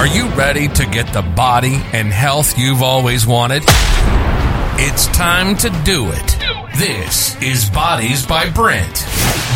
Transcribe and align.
Are 0.00 0.06
you 0.06 0.30
ready 0.30 0.66
to 0.66 0.86
get 0.86 1.12
the 1.12 1.20
body 1.20 1.74
and 1.92 2.10
health 2.10 2.56
you've 2.56 2.80
always 2.80 3.26
wanted? 3.26 3.64
It's 4.78 5.06
time 5.08 5.58
to 5.58 5.68
do 5.84 6.08
it. 6.10 6.38
This 6.78 7.36
is 7.42 7.68
Bodies 7.68 8.24
by 8.24 8.48
Brent. 8.48 9.06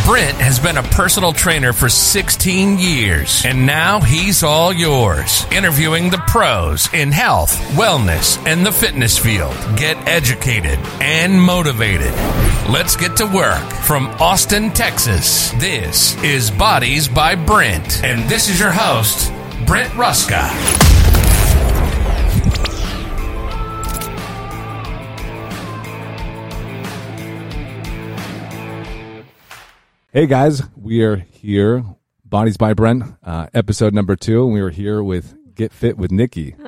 Brent 0.05 0.37
has 0.37 0.59
been 0.59 0.77
a 0.77 0.83
personal 0.83 1.33
trainer 1.33 1.73
for 1.73 1.89
16 1.89 2.79
years, 2.79 3.43
and 3.47 3.65
now 3.65 4.01
he's 4.01 4.43
all 4.43 4.71
yours, 4.71 5.47
interviewing 5.51 6.11
the 6.11 6.23
pros 6.27 6.93
in 6.93 7.11
health, 7.11 7.59
wellness, 7.71 8.37
and 8.47 8.67
the 8.67 8.73
fitness 8.73 9.17
field. 9.17 9.57
Get 9.79 9.97
educated 10.07 10.79
and 11.01 11.41
motivated. 11.41 12.13
Let's 12.69 12.97
get 12.97 13.17
to 13.17 13.27
work. 13.27 13.65
From 13.87 14.09
Austin, 14.21 14.73
Texas, 14.73 15.53
this 15.53 16.23
is 16.23 16.51
Bodies 16.51 17.09
by 17.09 17.35
Brent, 17.35 18.05
and 18.05 18.29
this 18.29 18.51
is 18.51 18.61
your 18.61 18.73
host, 18.73 19.33
Brent 19.75 19.93
Ruska. 19.95 20.39
Hey 30.13 30.27
guys, 30.29 30.63
we 30.77 31.03
are 31.03 31.17
here, 31.17 31.85
Bodies 32.25 32.57
by 32.57 32.73
Brent, 32.73 33.03
uh, 33.25 33.49
episode 33.53 33.93
number 33.93 34.15
two, 34.15 34.45
and 34.45 34.53
we 34.53 34.61
are 34.61 34.71
here 34.71 35.03
with 35.03 35.35
Get 35.57 35.73
Fit 35.73 35.97
with 35.99 36.13
Nikki. 36.13 36.55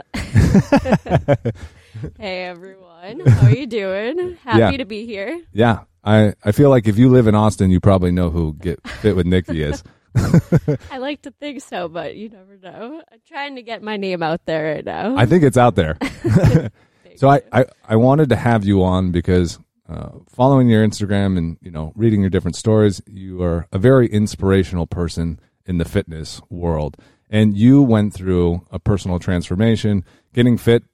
Hey 2.19 2.43
everyone, 2.45 3.21
how 3.21 3.47
are 3.47 3.55
you 3.55 3.67
doing? 3.67 4.37
Happy 4.45 4.59
Yeah. 4.59 4.71
to 4.77 4.85
be 4.85 5.07
here. 5.07 5.41
Yeah, 5.53 5.85
I, 6.05 6.35
I 6.45 6.53
feel 6.53 6.69
like 6.69 6.87
if 6.87 6.99
you 6.99 7.09
live 7.09 7.27
in 7.27 7.35
Austin, 7.35 7.71
you 7.71 7.81
probably 7.81 8.11
know 8.11 8.29
who 8.29 8.53
Get 8.55 8.87
Fit 8.87 9.17
with 9.17 9.27
Nikki 9.27 9.63
is. 9.63 9.83
I 10.91 10.99
like 10.99 11.23
to 11.23 11.31
think 11.31 11.63
so, 11.63 11.89
but 11.89 12.17
you 12.17 12.29
never 12.29 12.57
know. 12.57 13.03
I'm 13.11 13.21
trying 13.27 13.57
to 13.57 13.63
get 13.63 13.83
my 13.83 13.97
name 13.97 14.23
out 14.23 14.45
there 14.47 14.75
right 14.75 14.85
now. 14.85 15.17
I 15.17 15.27
think 15.27 15.45
it's 15.45 15.57
out 15.57 15.75
there. 15.75 15.99
so 17.17 17.29
I, 17.29 17.43
I, 17.53 17.65
I 17.89 17.97
wanted 17.97 18.29
to 18.31 18.37
have 18.37 18.65
you 18.65 18.83
on 18.83 19.13
because 19.13 19.59
uh, 19.89 20.11
following 20.29 20.69
your 20.69 20.87
Instagram 20.87 21.39
and 21.39 21.59
you 21.61 21.71
know 21.71 21.93
reading 21.95 22.21
your 22.21 22.31
different 22.31 22.57
stories, 22.57 23.01
you 23.07 23.43
are 23.43 23.67
a 23.73 23.79
very 23.79 24.09
inspirational 24.09 24.87
person 24.87 25.41
in 25.65 25.79
the 25.79 25.85
fitness 25.85 26.41
world, 26.51 26.97
and 27.31 27.57
you 27.57 27.83
went 27.83 28.15
through 28.15 28.67
a 28.71 28.79
personal 28.79 29.19
transformation, 29.19 30.05
getting 30.33 30.59
fit 30.59 30.85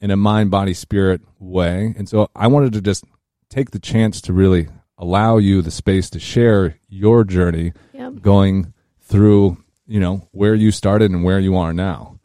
in 0.00 0.10
a 0.10 0.16
mind, 0.16 0.50
body, 0.50 0.74
spirit 0.74 1.20
way, 1.38 1.94
and 1.96 2.08
so 2.08 2.28
I 2.34 2.48
wanted 2.48 2.72
to 2.74 2.80
just 2.80 3.04
take 3.48 3.70
the 3.70 3.78
chance 3.78 4.20
to 4.22 4.32
really 4.32 4.68
allow 5.02 5.36
you 5.36 5.60
the 5.62 5.70
space 5.70 6.08
to 6.10 6.18
share 6.20 6.76
your 6.88 7.24
journey 7.24 7.72
Yep, 7.92 8.22
going 8.22 8.72
through 9.00 9.56
you 9.86 9.98
know 10.00 10.28
where 10.30 10.54
you 10.54 10.70
started 10.70 11.10
and 11.10 11.22
where 11.24 11.40
you 11.40 11.56
are 11.56 11.72
now. 11.74 12.18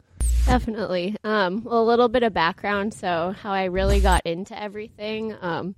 definitely. 0.46 1.16
Um, 1.24 1.62
well, 1.64 1.82
a 1.82 1.84
little 1.84 2.08
bit 2.08 2.22
of 2.22 2.32
background. 2.32 2.94
So, 2.94 3.34
how 3.42 3.52
I 3.52 3.64
really 3.64 4.00
got 4.00 4.24
into 4.24 4.58
everything. 4.58 5.34
Um, 5.40 5.74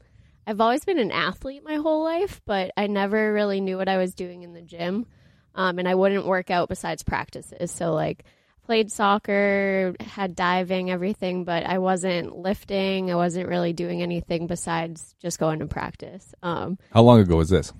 I've 0.46 0.60
always 0.60 0.84
been 0.84 0.98
an 0.98 1.10
athlete 1.10 1.62
my 1.64 1.76
whole 1.76 2.02
life, 2.04 2.40
but 2.44 2.70
I 2.76 2.86
never 2.86 3.32
really 3.32 3.60
knew 3.60 3.76
what 3.76 3.88
I 3.88 3.96
was 3.98 4.14
doing 4.14 4.42
in 4.42 4.52
the 4.52 4.62
gym. 4.62 5.06
Um, 5.54 5.78
and 5.78 5.88
I 5.88 5.94
wouldn't 5.94 6.26
work 6.26 6.50
out 6.50 6.68
besides 6.68 7.02
practices. 7.02 7.70
So, 7.72 7.92
like, 7.92 8.24
played 8.70 8.92
soccer, 8.92 9.96
had 9.98 10.36
diving, 10.36 10.92
everything, 10.92 11.42
but 11.42 11.66
I 11.66 11.78
wasn't 11.78 12.36
lifting. 12.36 13.10
I 13.10 13.16
wasn't 13.16 13.48
really 13.48 13.72
doing 13.72 14.00
anything 14.00 14.46
besides 14.46 15.16
just 15.20 15.40
going 15.40 15.58
to 15.58 15.66
practice. 15.66 16.32
Um, 16.40 16.78
How 16.92 17.02
long 17.02 17.18
ago 17.18 17.34
was 17.34 17.48
this? 17.48 17.72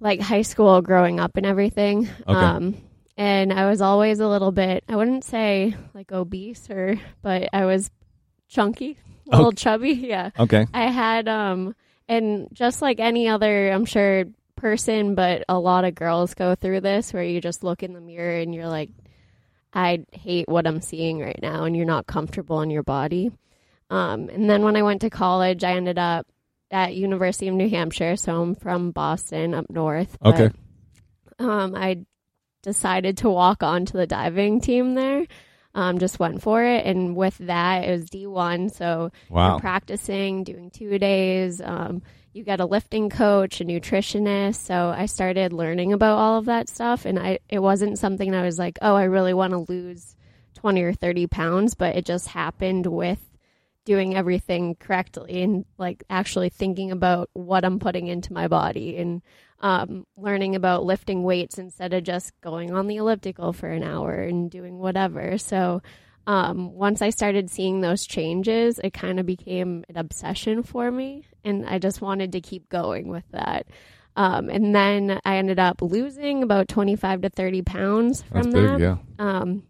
like 0.00 0.20
high 0.20 0.42
school 0.42 0.82
growing 0.82 1.20
up 1.20 1.36
and 1.36 1.46
everything. 1.46 2.08
Um 2.26 2.74
and 3.16 3.52
I 3.52 3.70
was 3.70 3.80
always 3.80 4.18
a 4.18 4.26
little 4.26 4.50
bit 4.50 4.82
I 4.88 4.96
wouldn't 4.96 5.22
say 5.22 5.76
like 5.94 6.10
obese 6.10 6.68
or 6.68 6.96
but 7.22 7.48
I 7.52 7.66
was 7.66 7.88
chunky, 8.48 8.98
a 9.30 9.36
little 9.36 9.52
chubby, 9.52 9.92
yeah. 10.12 10.30
Okay. 10.36 10.66
I 10.74 10.86
had 10.90 11.28
um 11.28 11.76
and 12.08 12.48
just 12.52 12.82
like 12.82 12.98
any 12.98 13.28
other 13.28 13.70
I'm 13.70 13.84
sure 13.84 14.24
person 14.56 15.14
but 15.14 15.44
a 15.48 15.56
lot 15.58 15.84
of 15.84 15.94
girls 15.94 16.34
go 16.34 16.56
through 16.56 16.80
this 16.80 17.12
where 17.12 17.22
you 17.22 17.40
just 17.40 17.62
look 17.62 17.84
in 17.84 17.92
the 17.92 18.00
mirror 18.00 18.38
and 18.38 18.52
you're 18.52 18.66
like 18.66 18.90
I 19.74 20.04
hate 20.12 20.48
what 20.48 20.66
I'm 20.66 20.80
seeing 20.80 21.18
right 21.20 21.38
now 21.40 21.64
and 21.64 21.76
you're 21.76 21.86
not 21.86 22.06
comfortable 22.06 22.60
in 22.60 22.70
your 22.70 22.82
body. 22.82 23.30
Um 23.90 24.28
and 24.28 24.48
then 24.48 24.62
when 24.62 24.76
I 24.76 24.82
went 24.82 25.00
to 25.02 25.10
college 25.10 25.64
I 25.64 25.72
ended 25.72 25.98
up 25.98 26.26
at 26.70 26.94
University 26.94 27.48
of 27.48 27.54
New 27.54 27.68
Hampshire, 27.68 28.16
so 28.16 28.40
I'm 28.40 28.54
from 28.54 28.92
Boston 28.92 29.52
up 29.54 29.68
north. 29.68 30.16
but, 30.22 30.34
Okay. 30.40 30.54
um, 31.38 31.74
I 31.74 32.06
decided 32.62 33.18
to 33.18 33.28
walk 33.30 33.62
on 33.62 33.84
to 33.86 33.96
the 33.98 34.06
diving 34.06 34.60
team 34.60 34.94
there. 34.94 35.26
Um, 35.74 35.98
just 35.98 36.18
went 36.18 36.42
for 36.42 36.62
it, 36.62 36.84
and 36.86 37.16
with 37.16 37.36
that, 37.38 37.84
it 37.84 37.90
was 37.90 38.08
D1. 38.10 38.70
So 38.74 39.10
Wow. 39.30 39.58
practicing, 39.58 40.44
doing 40.44 40.70
two 40.70 40.98
days. 40.98 41.60
Um, 41.62 42.02
you 42.32 42.44
get 42.44 42.60
a 42.60 42.66
lifting 42.66 43.10
coach, 43.10 43.60
a 43.60 43.64
nutritionist. 43.64 44.56
So 44.56 44.88
I 44.96 45.06
started 45.06 45.52
learning 45.52 45.92
about 45.92 46.18
all 46.18 46.38
of 46.38 46.46
that 46.46 46.68
stuff, 46.68 47.04
and 47.04 47.18
I 47.18 47.38
it 47.48 47.58
wasn't 47.58 47.98
something 47.98 48.34
I 48.34 48.42
was 48.42 48.58
like, 48.58 48.78
oh, 48.82 48.94
I 48.94 49.04
really 49.04 49.34
want 49.34 49.52
to 49.52 49.72
lose 49.72 50.16
twenty 50.54 50.82
or 50.82 50.92
thirty 50.92 51.26
pounds, 51.26 51.74
but 51.74 51.96
it 51.96 52.04
just 52.04 52.28
happened 52.28 52.86
with 52.86 53.20
doing 53.84 54.14
everything 54.14 54.76
correctly 54.76 55.42
and 55.42 55.64
like 55.76 56.04
actually 56.08 56.48
thinking 56.48 56.92
about 56.92 57.28
what 57.32 57.64
I'm 57.64 57.80
putting 57.80 58.06
into 58.06 58.32
my 58.32 58.46
body 58.46 58.96
and 58.96 59.22
um, 59.58 60.06
learning 60.16 60.54
about 60.54 60.84
lifting 60.84 61.24
weights 61.24 61.58
instead 61.58 61.92
of 61.92 62.04
just 62.04 62.32
going 62.40 62.72
on 62.72 62.86
the 62.86 62.96
elliptical 62.96 63.52
for 63.52 63.68
an 63.68 63.82
hour 63.82 64.14
and 64.14 64.50
doing 64.50 64.78
whatever. 64.78 65.36
So 65.36 65.82
um, 66.28 66.72
once 66.72 67.02
I 67.02 67.10
started 67.10 67.50
seeing 67.50 67.80
those 67.80 68.06
changes, 68.06 68.78
it 68.78 68.92
kind 68.92 69.18
of 69.18 69.26
became 69.26 69.84
an 69.88 69.96
obsession 69.96 70.62
for 70.62 70.90
me, 70.90 71.24
and 71.44 71.66
I 71.66 71.78
just 71.78 72.00
wanted 72.00 72.32
to 72.32 72.40
keep 72.40 72.68
going 72.68 73.08
with 73.08 73.24
that. 73.32 73.66
Um, 74.16 74.50
and 74.50 74.74
then 74.74 75.20
I 75.24 75.36
ended 75.36 75.58
up 75.58 75.80
losing 75.80 76.42
about 76.42 76.68
25 76.68 77.22
to 77.22 77.30
30 77.30 77.62
pounds 77.62 78.22
That's 78.30 78.46
from 78.46 78.52
big, 78.52 78.66
that. 78.66 78.80
yeah. 78.80 78.96
Um, 79.18 79.62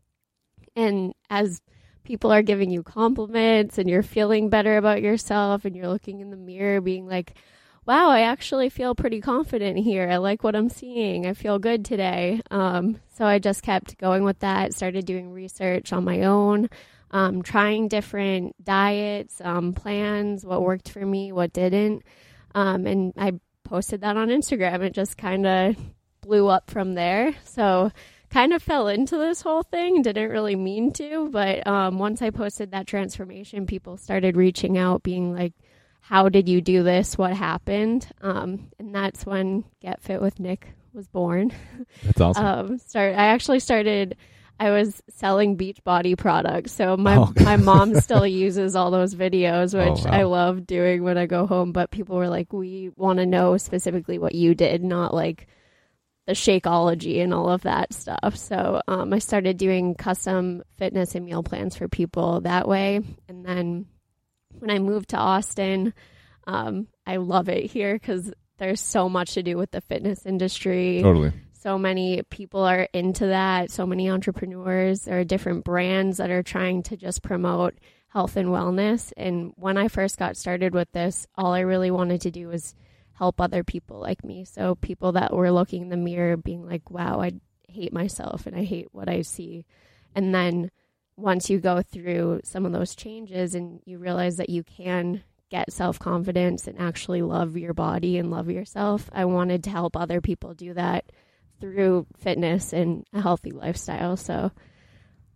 and 0.74 1.14
as 1.30 1.60
people 2.04 2.32
are 2.32 2.42
giving 2.42 2.70
you 2.70 2.82
compliments 2.82 3.78
and 3.78 3.88
you're 3.88 4.02
feeling 4.02 4.48
better 4.48 4.76
about 4.76 5.00
yourself 5.02 5.64
and 5.64 5.76
you're 5.76 5.88
looking 5.88 6.20
in 6.20 6.30
the 6.30 6.36
mirror 6.36 6.80
being 6.80 7.06
like, 7.06 7.34
wow, 7.86 8.10
I 8.10 8.22
actually 8.22 8.68
feel 8.68 8.94
pretty 8.94 9.20
confident 9.20 9.78
here. 9.78 10.08
I 10.08 10.16
like 10.16 10.42
what 10.42 10.56
I'm 10.56 10.68
seeing. 10.68 11.26
I 11.26 11.34
feel 11.34 11.58
good 11.58 11.84
today. 11.84 12.40
Um, 12.50 13.00
so 13.16 13.24
I 13.24 13.38
just 13.38 13.62
kept 13.62 13.98
going 13.98 14.24
with 14.24 14.38
that, 14.40 14.74
started 14.74 15.04
doing 15.04 15.30
research 15.32 15.92
on 15.92 16.04
my 16.04 16.22
own, 16.22 16.68
um, 17.12 17.42
trying 17.42 17.88
different 17.88 18.62
diets, 18.64 19.40
um, 19.42 19.72
plans, 19.74 20.44
what 20.44 20.62
worked 20.62 20.88
for 20.90 21.04
me, 21.04 21.32
what 21.32 21.52
didn't. 21.52 22.02
Um, 22.54 22.86
and 22.86 23.12
I 23.16 23.32
posted 23.64 24.00
that 24.00 24.16
on 24.16 24.28
Instagram. 24.28 24.80
It 24.80 24.94
just 24.94 25.16
kind 25.18 25.46
of 25.46 25.76
blew 26.22 26.48
up 26.48 26.70
from 26.70 26.94
there. 26.94 27.34
So 27.44 27.90
kind 28.30 28.52
of 28.54 28.62
fell 28.62 28.88
into 28.88 29.18
this 29.18 29.42
whole 29.42 29.62
thing. 29.62 30.02
Didn't 30.02 30.30
really 30.30 30.56
mean 30.56 30.92
to, 30.94 31.28
but 31.30 31.66
um, 31.66 31.98
once 31.98 32.22
I 32.22 32.30
posted 32.30 32.70
that 32.70 32.86
transformation, 32.86 33.66
people 33.66 33.96
started 33.96 34.36
reaching 34.36 34.78
out, 34.78 35.02
being 35.02 35.34
like, 35.34 35.52
"How 36.00 36.28
did 36.28 36.48
you 36.48 36.60
do 36.60 36.82
this? 36.82 37.18
What 37.18 37.34
happened?" 37.34 38.08
Um, 38.22 38.70
and 38.78 38.94
that's 38.94 39.26
when 39.26 39.64
Get 39.80 40.02
Fit 40.02 40.20
with 40.20 40.40
Nick 40.40 40.72
was 40.94 41.08
born. 41.08 41.52
That's 42.02 42.20
awesome. 42.20 42.44
Um, 42.72 42.78
start. 42.78 43.14
I 43.14 43.26
actually 43.26 43.60
started. 43.60 44.16
I 44.60 44.70
was 44.70 45.02
selling 45.10 45.56
Beachbody 45.56 46.16
products, 46.16 46.72
so 46.72 46.96
my 46.96 47.16
Oh. 47.18 47.32
my 47.42 47.56
mom 47.56 47.94
still 48.00 48.26
uses 48.26 48.76
all 48.76 48.90
those 48.90 49.14
videos, 49.14 49.74
Oh, 49.74 49.90
which 49.92 50.04
wow. 50.04 50.10
I 50.12 50.22
love 50.24 50.66
doing 50.66 51.02
when 51.02 51.18
I 51.18 51.26
go 51.26 51.46
home. 51.46 51.72
But 51.72 51.90
people 51.90 52.16
were 52.16 52.28
like, 52.28 52.52
"We 52.52 52.90
want 52.96 53.18
to 53.18 53.26
know 53.26 53.56
specifically 53.56 54.18
what 54.18 54.34
you 54.34 54.54
did, 54.54 54.82
not 54.84 55.12
like." 55.14 55.46
the 56.28 56.34
Shakeology 56.34 57.20
and 57.20 57.34
all 57.34 57.48
of 57.48 57.62
that 57.62 57.92
stuff. 57.92 58.36
So 58.36 58.80
um, 58.86 59.12
I 59.12 59.18
started 59.18 59.56
doing 59.56 59.96
custom 59.96 60.62
fitness 60.78 61.16
and 61.16 61.26
meal 61.26 61.42
plans 61.42 61.74
for 61.76 61.88
people 61.88 62.42
that 62.42 62.68
way. 62.68 63.00
And 63.28 63.44
then 63.44 63.86
when 64.56 64.70
I 64.70 64.78
moved 64.78 65.08
to 65.08 65.16
Austin, 65.16 65.92
um, 66.46 66.86
I 67.04 67.16
love 67.16 67.48
it 67.48 67.64
here 67.72 67.94
because 67.94 68.32
there's 68.58 68.80
so 68.80 69.08
much 69.08 69.34
to 69.34 69.42
do 69.42 69.56
with 69.56 69.72
the 69.72 69.80
fitness 69.80 70.24
industry. 70.24 71.00
totally. 71.02 71.32
So 71.62 71.78
many 71.78 72.22
people 72.24 72.64
are 72.64 72.88
into 72.92 73.28
that. 73.28 73.70
So 73.70 73.86
many 73.86 74.10
entrepreneurs. 74.10 75.02
There 75.02 75.20
are 75.20 75.24
different 75.24 75.62
brands 75.62 76.16
that 76.16 76.28
are 76.28 76.42
trying 76.42 76.82
to 76.84 76.96
just 76.96 77.22
promote 77.22 77.74
health 78.08 78.36
and 78.36 78.48
wellness. 78.48 79.12
And 79.16 79.52
when 79.54 79.76
I 79.76 79.86
first 79.86 80.18
got 80.18 80.36
started 80.36 80.74
with 80.74 80.90
this, 80.90 81.28
all 81.36 81.52
I 81.52 81.60
really 81.60 81.92
wanted 81.92 82.20
to 82.22 82.32
do 82.32 82.48
was 82.48 82.74
help 83.12 83.40
other 83.40 83.62
people 83.62 84.00
like 84.00 84.24
me. 84.24 84.44
So 84.44 84.74
people 84.74 85.12
that 85.12 85.32
were 85.32 85.52
looking 85.52 85.82
in 85.82 85.88
the 85.88 85.96
mirror 85.96 86.36
being 86.36 86.66
like, 86.66 86.90
wow, 86.90 87.20
I 87.20 87.30
hate 87.68 87.92
myself 87.92 88.48
and 88.48 88.56
I 88.56 88.64
hate 88.64 88.88
what 88.90 89.08
I 89.08 89.22
see. 89.22 89.64
And 90.16 90.34
then 90.34 90.68
once 91.16 91.48
you 91.48 91.60
go 91.60 91.80
through 91.80 92.40
some 92.42 92.66
of 92.66 92.72
those 92.72 92.96
changes 92.96 93.54
and 93.54 93.80
you 93.84 93.98
realize 93.98 94.36
that 94.38 94.50
you 94.50 94.64
can 94.64 95.22
get 95.48 95.72
self 95.72 96.00
confidence 96.00 96.66
and 96.66 96.80
actually 96.80 97.22
love 97.22 97.56
your 97.56 97.72
body 97.72 98.18
and 98.18 98.32
love 98.32 98.50
yourself, 98.50 99.08
I 99.12 99.26
wanted 99.26 99.62
to 99.62 99.70
help 99.70 99.96
other 99.96 100.20
people 100.20 100.54
do 100.54 100.74
that 100.74 101.04
through 101.62 102.04
fitness 102.18 102.72
and 102.72 103.06
a 103.12 103.20
healthy 103.20 103.52
lifestyle. 103.52 104.16
So 104.16 104.50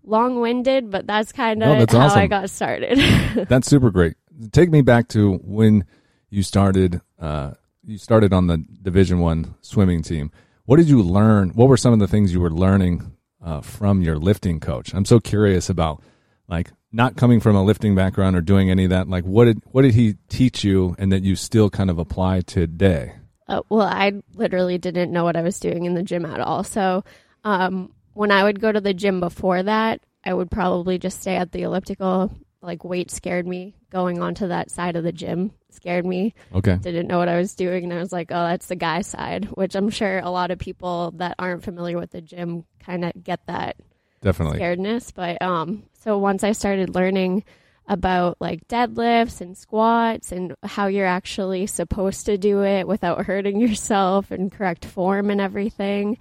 long 0.03 0.41
winded, 0.41 0.91
but 0.91 1.07
that's 1.07 1.31
kind 1.31 1.63
of 1.63 1.89
No, 1.93 1.99
how 1.99 2.15
I 2.15 2.27
got 2.27 2.51
started. 2.51 2.99
That's 3.49 3.69
super 3.69 3.91
great. 3.91 4.15
Take 4.51 4.71
me 4.71 4.83
back 4.83 5.09
to 5.09 5.35
when 5.45 5.85
you 6.29 6.43
started. 6.43 7.01
Uh, 7.19 7.53
you 7.85 7.97
started 7.97 8.33
on 8.33 8.49
the 8.49 8.59
Division 8.83 9.21
One 9.21 9.55
swimming 9.61 10.03
team. 10.03 10.33
What 10.65 10.77
did 10.79 10.89
you 10.89 11.01
learn? 11.01 11.51
What 11.51 11.69
were 11.69 11.77
some 11.77 11.93
of 11.93 12.01
the 12.01 12.09
things 12.09 12.33
you 12.33 12.41
were 12.41 12.51
learning 12.51 13.17
uh, 13.43 13.61
from 13.61 14.03
your 14.03 14.17
lifting 14.17 14.59
coach? 14.59 14.93
I'm 14.95 15.05
so 15.05 15.21
curious 15.21 15.71
about 15.71 16.03
like 16.49 16.73
not 16.91 17.17
coming 17.17 17.39
from 17.39 17.55
a 17.55 17.63
lifting 17.63 17.95
background 17.95 18.35
or 18.35 18.41
doing 18.41 18.69
any 18.69 18.85
of 18.85 18.91
that. 18.91 19.09
Like, 19.09 19.25
what 19.25 19.45
did 19.45 19.63
what 19.67 19.83
did 19.83 19.95
he 19.95 20.17
teach 20.29 20.65
you, 20.65 20.97
and 20.99 21.13
that 21.13 21.23
you 21.23 21.37
still 21.37 21.71
kind 21.71 21.89
of 21.89 21.99
apply 21.99 22.41
today? 22.41 23.15
Uh, 23.49 23.63
well, 23.69 23.87
I 23.87 24.13
literally 24.35 24.79
didn't 24.79 25.13
know 25.13 25.25
what 25.25 25.37
I 25.37 25.43
was 25.43 25.61
doing 25.61 25.85
in 25.85 25.95
the 25.95 26.03
gym 26.03 26.25
at 26.27 26.41
all. 26.41 26.65
So, 26.65 27.05
um, 27.45 27.93
when 28.15 28.31
I 28.31 28.43
would 28.43 28.61
go 28.61 28.73
to 28.73 28.81
the 28.81 28.95
gym 28.95 29.21
before 29.21 29.63
that, 29.63 30.01
I 30.25 30.35
would 30.35 30.51
probably 30.51 30.99
just 30.99 31.21
stay 31.21 31.37
at 31.37 31.53
the 31.53 31.63
elliptical. 31.63 32.33
Like, 32.61 32.83
weight 32.85 33.11
scared 33.11 33.47
me. 33.47 33.77
Going 33.91 34.21
onto 34.21 34.49
that 34.49 34.71
side 34.71 34.97
of 34.97 35.05
the 35.05 35.13
gym 35.13 35.53
scared 35.71 36.05
me. 36.05 36.35
Okay, 36.53 36.77
Didn't 36.77 37.07
know 37.07 37.19
what 37.19 37.29
I 37.29 37.37
was 37.37 37.55
doing. 37.55 37.85
And 37.85 37.93
I 37.93 37.99
was 37.99 38.13
like, 38.13 38.33
oh, 38.33 38.47
that's 38.47 38.67
the 38.67 38.77
guy 38.77 39.03
side, 39.03 39.45
which 39.55 39.75
I'm 39.77 39.91
sure 39.91 40.19
a 40.19 40.31
lot 40.31 40.51
of 40.51 40.59
people 40.59 41.13
that 41.17 41.37
aren't 41.39 41.63
familiar 41.63 41.99
with 41.99 42.11
the 42.11 42.21
gym 42.21 42.65
kind 42.81 43.05
of 43.05 43.13
get 43.23 43.47
that 43.47 43.77
definitely. 44.23 44.59
scaredness. 44.59 45.13
But 45.15 45.41
um, 45.41 45.85
so 46.01 46.19
once 46.19 46.43
I 46.43 46.53
started 46.53 46.95
learning 46.95 47.45
about 47.89 48.37
like 48.41 48.67
deadlifts 48.69 49.41
and 49.41 49.57
squats 49.57 50.33
and 50.33 50.55
how 50.63 50.87
you're 50.87 51.07
actually 51.07 51.67
supposed 51.67 52.27
to 52.27 52.37
do 52.37 52.63
it 52.65 52.87
without 52.87 53.25
hurting 53.27 53.61
yourself 53.61 54.31
and 54.31 54.53
correct 54.53 54.85
form 54.85 55.31
and 55.31 55.41
everything, 55.41 56.19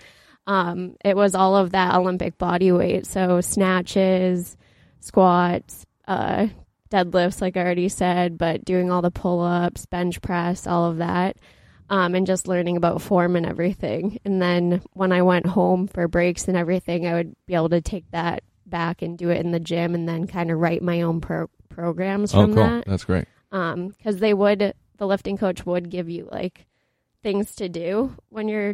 um, 0.47 0.95
it 1.03 1.15
was 1.15 1.35
all 1.35 1.55
of 1.55 1.71
that 1.71 1.95
Olympic 1.95 2.37
body 2.37 2.71
weight. 2.71 3.07
So 3.07 3.41
snatches, 3.41 4.55
squats, 4.99 5.85
uh, 6.07 6.47
deadlifts, 6.91 7.41
like 7.41 7.57
I 7.57 7.61
already 7.61 7.89
said, 7.89 8.37
but 8.37 8.63
doing 8.63 8.91
all 8.91 9.01
the 9.01 9.11
pull 9.11 9.41
ups, 9.41 9.85
bench 9.87 10.21
press, 10.21 10.67
all 10.67 10.85
of 10.85 10.97
that 10.97 11.37
um, 11.89 12.15
and 12.15 12.25
just 12.25 12.47
learning 12.47 12.77
about 12.77 13.01
form 13.01 13.35
and 13.35 13.45
everything. 13.45 14.19
And 14.25 14.41
then 14.41 14.81
when 14.93 15.11
I 15.11 15.21
went 15.21 15.45
home 15.45 15.87
for 15.87 16.07
breaks 16.07 16.47
and 16.47 16.57
everything, 16.57 17.05
I 17.07 17.13
would 17.13 17.35
be 17.45 17.55
able 17.55 17.69
to 17.69 17.81
take 17.81 18.09
that 18.11 18.43
back 18.75 19.01
and 19.01 19.17
do 19.17 19.29
it 19.29 19.39
in 19.45 19.51
the 19.51 19.59
gym, 19.59 19.95
and 19.95 20.07
then 20.07 20.27
kind 20.27 20.51
of 20.51 20.59
write 20.59 20.81
my 20.81 21.01
own 21.01 21.21
pro- 21.21 21.49
programs 21.69 22.33
Oh, 22.33 22.41
from 22.41 22.53
cool. 22.53 22.63
that. 22.63 22.85
That's 22.85 23.05
great. 23.05 23.25
Um, 23.51 23.87
because 23.89 24.17
they 24.19 24.33
would, 24.33 24.73
the 24.97 25.07
lifting 25.07 25.37
coach 25.37 25.65
would 25.65 25.89
give 25.89 26.09
you 26.09 26.27
like 26.31 26.65
things 27.23 27.55
to 27.55 27.69
do 27.69 28.15
when 28.29 28.47
you're 28.49 28.73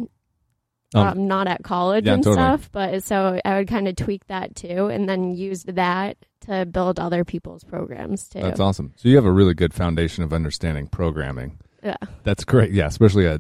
Um, 0.94 1.08
um, 1.08 1.28
not 1.28 1.48
at 1.48 1.64
college 1.64 2.06
yeah, 2.08 2.16
and 2.16 2.24
totally. 2.24 2.44
stuff. 2.44 2.70
But 2.72 3.04
so 3.04 3.40
I 3.46 3.58
would 3.58 3.68
kind 3.70 3.88
of 3.88 3.96
tweak 3.96 4.26
that 4.28 4.56
too, 4.56 4.88
and 4.88 5.08
then 5.08 5.36
use 5.36 5.64
that 5.64 6.18
to 6.48 6.66
build 6.66 7.00
other 7.00 7.24
people's 7.24 7.64
programs 7.64 8.28
too. 8.28 8.42
That's 8.42 8.60
awesome. 8.60 8.92
So 8.98 9.08
you 9.08 9.16
have 9.16 9.26
a 9.26 9.32
really 9.32 9.54
good 9.54 9.74
foundation 9.74 10.24
of 10.24 10.34
understanding 10.34 10.88
programming. 10.88 11.60
Yeah. 11.84 11.96
That's 12.24 12.44
great. 12.44 12.72
Yeah, 12.72 12.88
especially 12.88 13.26
a 13.26 13.40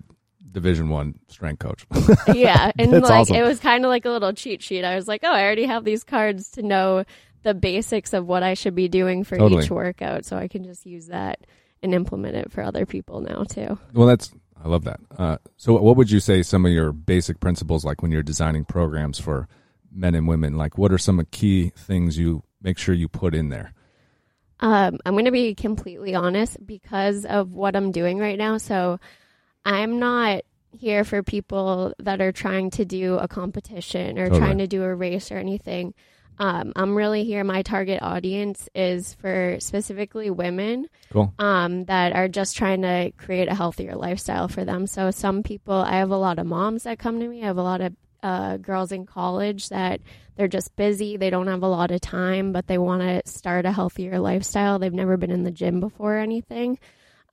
Division 0.52 0.90
One 0.90 1.16
strength 1.28 1.60
coach. 1.60 1.86
yeah 2.34 2.72
and 2.78 2.92
like 2.92 3.04
awesome. 3.04 3.36
it 3.36 3.44
was 3.44 3.60
kind 3.60 3.86
of 3.86 3.90
like 3.90 4.06
a 4.06 4.10
little 4.10 4.34
cheat 4.34 4.62
sheet 4.62 4.84
i 4.84 4.96
was 4.96 5.08
like 5.08 5.22
oh 5.24 5.32
i 5.32 5.44
already 5.44 5.66
have 5.66 5.84
these 5.84 6.04
cards 6.04 6.52
to 6.52 6.62
know 6.62 7.04
the 7.44 7.54
basics 7.54 8.14
of 8.14 8.26
what 8.28 8.44
i 8.44 8.54
should 8.54 8.76
be 8.76 8.88
doing 8.88 9.24
for 9.24 9.38
Totally. 9.38 9.64
each 9.64 9.72
workout 9.72 10.26
so 10.26 10.38
i 10.38 10.48
can 10.48 10.64
just 10.64 10.86
use 10.86 11.08
that 11.08 11.40
and 11.82 11.94
implement 11.94 12.36
it 12.36 12.52
for 12.52 12.62
other 12.62 12.86
people 12.86 13.22
now 13.22 13.44
too 13.44 13.78
Well, 13.94 14.08
that's 14.08 14.32
I 14.64 14.68
love 14.68 14.84
that. 14.84 15.00
Uh, 15.18 15.38
so, 15.58 15.74
what 15.74 15.98
would 15.98 16.12
you 16.12 16.20
say 16.20 16.44
some 16.44 16.68
of 16.68 16.72
your 16.72 16.92
basic 16.92 17.40
principles, 17.40 17.84
like 17.84 18.04
when 18.04 18.12
you're 18.12 18.22
designing 18.22 18.64
programs 18.64 19.18
for 19.18 19.48
men 19.92 20.14
and 20.14 20.28
women? 20.28 20.56
Like, 20.56 20.78
what 20.78 20.92
are 20.92 21.00
some 21.00 21.20
of 21.20 21.26
the 21.26 21.32
key 21.32 21.72
things 21.76 22.16
you 22.16 22.44
make 22.62 22.78
sure 22.78 22.94
you 22.94 23.08
put 23.08 23.34
in 23.34 23.50
there? 23.50 23.74
um, 24.62 24.98
i'm 25.06 25.14
going 25.14 25.26
to 25.26 25.32
be 25.32 25.56
completely 25.56 26.16
honest 26.16 26.64
because 26.66 27.26
of 27.26 27.52
what 27.52 27.76
i'm 27.76 27.92
doing 27.92 28.20
right 28.20 28.38
now 28.38 28.58
so 28.58 29.00
i'm 29.66 30.00
not 30.00 30.42
here 30.78 31.04
for 31.04 31.22
people 31.24 31.94
that 32.00 32.22
are 32.22 32.32
trying 32.32 32.70
to 32.72 32.86
do 32.86 33.16
a 33.18 33.28
competition 33.28 34.18
or 34.18 34.26
Totally. 34.30 34.40
trying 34.40 34.58
to 34.60 34.68
do 34.68 34.84
a 34.84 34.96
race 34.96 35.32
or 35.32 35.38
anything 35.38 35.94
um, 36.40 36.72
i'm 36.76 36.96
really 36.96 37.24
here 37.26 37.44
my 37.44 37.62
target 37.62 38.02
audience 38.02 38.70
is 38.74 39.14
for 39.16 39.58
specifically 39.60 40.30
women 40.30 40.88
Cool. 41.12 41.34
um, 41.40 41.84
that 41.86 42.14
are 42.14 42.28
just 42.30 42.56
trying 42.56 42.82
to 42.84 43.12
create 43.18 43.50
a 43.50 43.54
healthier 43.54 43.96
lifestyle 43.96 44.48
for 44.48 44.64
them. 44.64 44.88
So 44.88 45.12
some 45.12 45.44
people, 45.44 45.74
I 45.76 45.98
have 45.98 46.10
a 46.10 46.16
lot 46.16 46.40
of 46.40 46.46
moms 46.46 46.84
that 46.84 47.00
come 47.00 47.20
to 47.20 47.28
me. 47.28 47.44
I 47.44 47.48
have 47.48 47.58
a 47.58 47.62
lot 47.64 47.82
of 47.82 47.94
uh, 48.24 48.56
girls 48.56 48.94
in 48.94 49.06
college 49.06 49.68
that 49.70 50.00
they're 50.38 50.48
just 50.48 50.74
busy. 50.78 51.18
They 51.18 51.30
don't 51.30 51.48
have 51.48 51.64
a 51.64 51.68
lot 51.68 51.92
of 51.92 52.00
time, 52.00 52.54
but 52.54 52.68
they 52.68 52.78
want 52.78 53.02
to 53.02 53.30
start 53.30 53.66
a 53.66 53.74
healthier 53.74 54.20
lifestyle. 54.20 54.80
They've 54.80 54.94
never 54.94 55.18
been 55.18 55.32
in 55.32 55.44
the 55.44 55.52
gym 55.52 55.82
before 55.82 56.16
or 56.16 56.20
anything. 56.20 56.80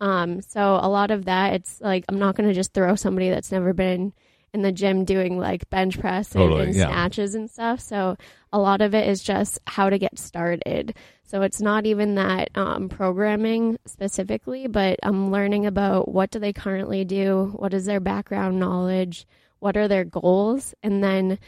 Um, 0.00 0.40
so 0.42 0.78
a 0.80 0.88
lot 0.88 1.10
of 1.10 1.24
that, 1.24 1.54
it's 1.54 1.80
like 1.80 2.04
I'm 2.08 2.18
not 2.18 2.36
going 2.36 2.48
to 2.48 2.54
just 2.54 2.72
throw 2.72 2.94
somebody 2.94 3.30
that's 3.30 3.52
never 3.52 3.72
been 3.72 4.12
in 4.54 4.62
the 4.62 4.72
gym 4.72 5.04
doing 5.04 5.38
like 5.38 5.68
bench 5.70 5.98
press 6.00 6.34
and, 6.34 6.42
Totally, 6.42 6.66
and 6.66 6.74
yeah. 6.74 6.86
snatches 6.86 7.34
and 7.34 7.50
stuff. 7.50 7.80
So 7.80 8.16
a 8.52 8.58
lot 8.58 8.80
of 8.80 8.94
it 8.94 9.08
is 9.08 9.22
just 9.22 9.58
how 9.66 9.90
to 9.90 9.98
get 9.98 10.18
started. 10.18 10.94
So 11.24 11.42
it's 11.42 11.60
not 11.60 11.84
even 11.84 12.14
that 12.14 12.56
um, 12.56 12.88
programming 12.88 13.78
specifically, 13.84 14.66
but 14.66 14.98
I'm 15.02 15.30
learning 15.30 15.66
about 15.66 16.08
what 16.08 16.30
do 16.30 16.38
they 16.38 16.52
currently 16.54 17.04
do, 17.04 17.52
what 17.56 17.74
is 17.74 17.84
their 17.84 18.00
background 18.00 18.58
knowledge, 18.58 19.26
what 19.58 19.76
are 19.76 19.88
their 19.88 20.04
goals, 20.04 20.74
and 20.82 21.04
then 21.04 21.38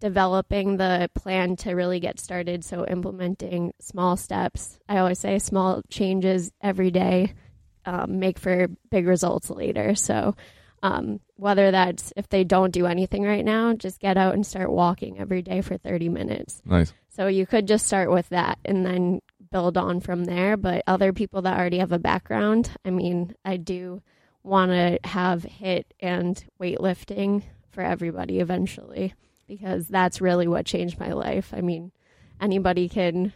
developing 0.00 0.76
the 0.76 1.08
plan 1.14 1.56
to 1.56 1.72
really 1.72 2.00
get 2.00 2.20
started. 2.20 2.64
So 2.64 2.86
implementing 2.86 3.72
small 3.80 4.16
steps. 4.18 4.78
I 4.88 4.98
always 4.98 5.18
say 5.18 5.38
small 5.38 5.82
changes 5.88 6.50
every 6.60 6.90
day 6.90 7.32
um, 7.90 8.20
make 8.20 8.38
for 8.38 8.68
big 8.90 9.06
results 9.06 9.50
later. 9.50 9.94
So 9.96 10.36
um, 10.82 11.20
whether 11.36 11.72
that's 11.72 12.12
if 12.16 12.28
they 12.28 12.44
don't 12.44 12.70
do 12.70 12.86
anything 12.86 13.24
right 13.24 13.44
now, 13.44 13.74
just 13.74 13.98
get 14.00 14.16
out 14.16 14.34
and 14.34 14.46
start 14.46 14.70
walking 14.70 15.18
every 15.18 15.42
day 15.42 15.60
for 15.60 15.76
30 15.76 16.08
minutes. 16.08 16.62
Nice. 16.64 16.92
So 17.08 17.26
you 17.26 17.46
could 17.46 17.66
just 17.66 17.86
start 17.86 18.10
with 18.10 18.28
that 18.28 18.58
and 18.64 18.86
then 18.86 19.20
build 19.50 19.76
on 19.76 20.00
from 20.00 20.24
there. 20.24 20.56
But 20.56 20.84
other 20.86 21.12
people 21.12 21.42
that 21.42 21.58
already 21.58 21.78
have 21.78 21.92
a 21.92 21.98
background, 21.98 22.70
I 22.84 22.90
mean, 22.90 23.34
I 23.44 23.56
do 23.56 24.02
want 24.44 24.70
to 24.70 25.00
have 25.04 25.42
HIIT 25.42 25.84
and 25.98 26.42
weightlifting 26.62 27.42
for 27.72 27.82
everybody 27.82 28.38
eventually 28.38 29.14
because 29.48 29.88
that's 29.88 30.20
really 30.20 30.46
what 30.46 30.64
changed 30.64 31.00
my 31.00 31.12
life. 31.12 31.52
I 31.52 31.60
mean, 31.60 31.90
anybody 32.40 32.88
can 32.88 33.32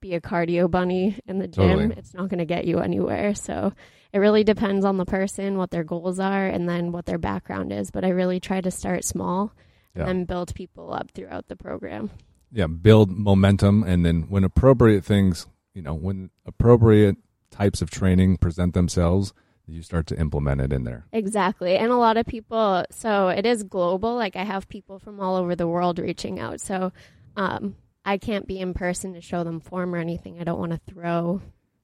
be 0.00 0.14
a 0.14 0.20
cardio 0.20 0.70
bunny 0.70 1.18
in 1.26 1.38
the 1.38 1.48
gym, 1.48 1.68
Totally. 1.78 1.94
it's 1.96 2.14
not 2.14 2.28
going 2.28 2.38
to 2.38 2.44
get 2.44 2.64
you 2.66 2.78
anywhere. 2.78 3.34
So 3.34 3.72
it 4.12 4.18
really 4.18 4.44
depends 4.44 4.84
on 4.84 4.96
the 4.96 5.04
person, 5.04 5.58
what 5.58 5.70
their 5.70 5.84
goals 5.84 6.18
are, 6.20 6.46
and 6.46 6.68
then 6.68 6.92
what 6.92 7.06
their 7.06 7.18
background 7.18 7.72
is. 7.72 7.90
But 7.90 8.04
I 8.04 8.08
really 8.10 8.40
try 8.40 8.60
to 8.60 8.70
start 8.70 9.04
small 9.04 9.52
Yeah. 9.96 10.08
and 10.08 10.26
build 10.26 10.54
people 10.54 10.92
up 10.92 11.10
throughout 11.12 11.48
the 11.48 11.56
program. 11.56 12.10
Yeah, 12.50 12.66
build 12.66 13.10
momentum, 13.10 13.82
and 13.82 14.06
then 14.06 14.22
when 14.28 14.44
appropriate 14.44 15.04
things, 15.04 15.46
you 15.74 15.82
know, 15.82 15.94
when 15.94 16.30
appropriate 16.46 17.16
types 17.50 17.82
of 17.82 17.90
training 17.90 18.36
present 18.38 18.72
themselves, 18.74 19.34
you 19.66 19.82
start 19.82 20.06
to 20.06 20.18
implement 20.18 20.62
it 20.62 20.72
in 20.72 20.84
there. 20.84 21.04
Exactly. 21.12 21.76
And 21.76 21.92
a 21.92 21.96
lot 21.96 22.16
of 22.16 22.24
people, 22.24 22.84
so 22.90 23.28
it 23.28 23.44
is 23.44 23.62
global. 23.64 24.14
Like 24.14 24.34
I 24.34 24.44
have 24.44 24.66
people 24.68 24.98
from 24.98 25.20
all 25.20 25.36
over 25.36 25.54
the 25.54 25.66
world 25.68 25.98
reaching 25.98 26.40
out. 26.40 26.60
So 26.62 26.90
um, 27.36 27.76
I 28.08 28.18
can't 28.18 28.46
be 28.46 28.58
in 28.58 28.74
person 28.74 29.14
to 29.14 29.20
show 29.20 29.44
them 29.44 29.60
form 29.60 29.94
or 29.94 29.98
anything. 29.98 30.40
I 30.40 30.44
don't 30.44 30.58
want 30.58 30.72
to 30.72 30.80
throw 30.92 31.40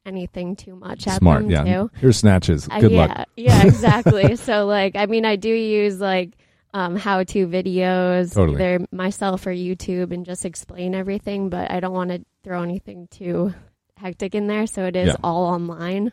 anything 0.06 0.56
too 0.56 0.74
much 0.76 1.06
at 1.06 1.18
Smart. 1.18 1.42
them 1.42 1.50
Yeah. 1.50 1.64
too. 1.64 1.90
Here's 1.94 2.16
snatches. 2.18 2.68
Uh, 2.70 2.80
Good 2.80 2.92
yeah, 2.92 2.98
luck. 3.06 3.28
yeah, 3.36 3.62
exactly. 3.66 4.36
so 4.36 4.66
like, 4.66 4.96
I 4.96 5.06
mean, 5.06 5.24
I 5.24 5.36
do 5.36 5.48
use 5.50 6.00
like 6.00 6.30
um, 6.72 6.96
how-to 6.96 7.46
videos, 7.46 8.34
Totally. 8.34 8.56
either 8.62 8.86
myself 8.90 9.46
or 9.46 9.50
YouTube, 9.52 10.12
and 10.12 10.24
just 10.26 10.44
explain 10.44 10.94
everything. 10.94 11.48
But 11.48 11.70
I 11.70 11.78
don't 11.80 11.92
want 11.94 12.10
to 12.10 12.24
throw 12.42 12.62
anything 12.62 13.06
too 13.10 13.54
hectic 13.96 14.34
in 14.34 14.46
there, 14.48 14.66
so 14.66 14.84
it 14.86 14.96
is 14.96 15.08
Yeah. 15.08 15.16
all 15.22 15.44
online. 15.44 16.12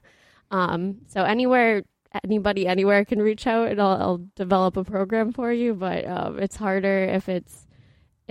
Um, 0.52 0.98
so 1.08 1.24
anywhere, 1.24 1.82
anybody, 2.24 2.68
anywhere 2.68 3.06
can 3.06 3.22
reach 3.22 3.48
out, 3.48 3.70
and 3.70 3.82
I'll, 3.82 4.02
I'll 4.02 4.22
develop 4.36 4.78
a 4.78 4.84
program 4.84 5.32
for 5.32 5.52
you. 5.52 5.74
But 5.74 6.06
um, 6.08 6.38
it's 6.40 6.58
harder 6.58 7.06
if 7.06 7.28
it's 7.28 7.66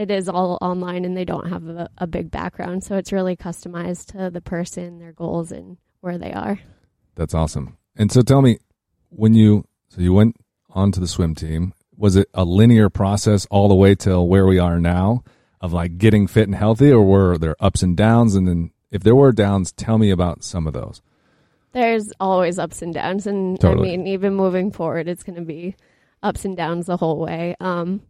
it 0.01 0.11
is 0.11 0.31
all 0.31 0.57
online 0.63 1.05
and 1.05 1.15
they 1.15 1.27
don't 1.27 1.51
have 1.51 1.69
a, 1.69 1.91
a 1.99 2.07
big 2.07 2.31
background. 2.31 2.83
So 2.83 2.97
it's 2.97 3.13
really 3.13 3.37
customized 3.37 4.13
to 4.13 4.31
the 4.31 4.41
person, 4.41 4.99
their 4.99 5.13
goals, 5.13 5.53
and 5.53 5.77
where 6.01 6.17
they 6.17 6.33
are. 6.33 6.59
That's 7.17 7.35
awesome. 7.35 7.77
And 7.97 8.11
so 8.11 8.23
tell 8.23 8.41
me, 8.41 8.61
when 9.11 9.35
you 9.35 9.67
so 9.89 10.01
you 10.01 10.15
went 10.15 10.37
onto 10.71 11.01
the 11.01 11.07
swim 11.07 11.35
team, 11.35 11.75
was 11.95 12.17
it 12.17 12.31
a 12.33 12.45
linear 12.45 12.89
process 12.89 13.47
all 13.51 13.69
the 13.69 13.75
way 13.75 13.95
till 13.95 14.27
where 14.27 14.47
we 14.47 14.59
are 14.59 14.81
now 14.81 15.23
of 15.61 15.75
like 15.75 15.99
getting 15.99 16.27
fit 16.27 16.49
and 16.49 16.55
healthy, 16.55 16.91
or 16.91 17.03
were 17.03 17.37
there 17.37 17.57
ups 17.61 17.83
and 17.83 17.95
downs? 17.95 18.35
And 18.35 18.49
then 18.49 18.71
if 18.91 19.03
there 19.03 19.15
were 19.15 19.33
downs, 19.33 19.71
tell 19.71 19.99
me 19.99 20.11
about 20.11 20.43
some 20.43 20.67
of 20.67 20.73
those. 20.73 21.03
There's 21.73 22.11
always 22.19 22.59
ups 22.59 22.81
and 22.81 22.95
downs, 22.95 23.27
and 23.27 23.61
Totally. 23.61 23.93
I 23.93 23.97
mean, 23.99 24.07
even 24.07 24.35
moving 24.35 24.73
forward, 24.73 25.09
it's 25.09 25.25
going 25.25 25.37
to 25.37 25.45
be 25.45 25.77
ups 26.23 26.47
and 26.47 26.57
downs 26.57 26.87
the 26.87 26.97
whole 26.97 27.19
way. 27.19 27.55
Um, 27.61 28.01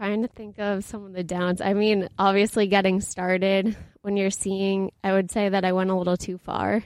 trying 0.00 0.22
to 0.22 0.28
think 0.28 0.58
of 0.58 0.82
some 0.82 1.04
of 1.04 1.12
the 1.12 1.22
downs. 1.22 1.60
I 1.60 1.74
mean, 1.74 2.08
obviously, 2.18 2.66
getting 2.68 3.02
started 3.02 3.76
when 4.00 4.16
you're 4.16 4.30
seeing, 4.30 4.92
I 5.04 5.12
would 5.12 5.30
say 5.30 5.50
that 5.50 5.62
I 5.62 5.72
went 5.72 5.90
a 5.90 5.94
little 5.94 6.16
too 6.16 6.38
far 6.38 6.82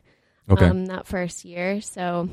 Okay. 0.50 0.66
um, 0.66 0.86
that 0.86 1.06
first 1.06 1.44
year. 1.44 1.80
So 1.80 2.28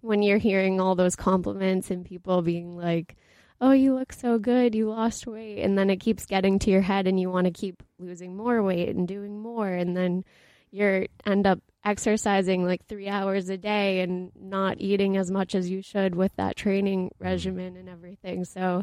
when 0.00 0.22
you're 0.22 0.38
hearing 0.38 0.80
all 0.80 0.94
those 0.94 1.16
compliments 1.16 1.90
and 1.90 2.02
people 2.02 2.40
being 2.40 2.78
like, 2.78 3.14
oh, 3.60 3.72
you 3.72 3.94
look 3.94 4.14
so 4.14 4.38
good, 4.38 4.74
you 4.74 4.88
lost 4.88 5.26
weight, 5.26 5.62
and 5.62 5.76
then 5.76 5.90
it 5.90 6.00
keeps 6.00 6.24
getting 6.24 6.58
to 6.60 6.70
your 6.70 6.80
head 6.80 7.06
and 7.06 7.20
you 7.20 7.28
want 7.28 7.46
to 7.46 7.52
keep 7.52 7.82
losing 7.98 8.34
more 8.34 8.62
weight 8.62 8.88
and 8.88 9.06
doing 9.06 9.38
more, 9.38 9.68
and 9.68 9.94
then 9.94 10.24
you're 10.70 11.08
end 11.26 11.46
up 11.46 11.60
exercising 11.84 12.64
like 12.64 12.86
three 12.86 13.08
hours 13.08 13.50
a 13.50 13.58
day 13.58 14.00
and 14.00 14.32
not 14.34 14.80
eating 14.80 15.18
as 15.18 15.30
much 15.30 15.54
as 15.54 15.68
you 15.68 15.82
should 15.82 16.14
with 16.14 16.34
that 16.36 16.56
training 16.56 17.10
regimen 17.18 17.76
and 17.76 17.90
everything. 17.90 18.46
So 18.46 18.82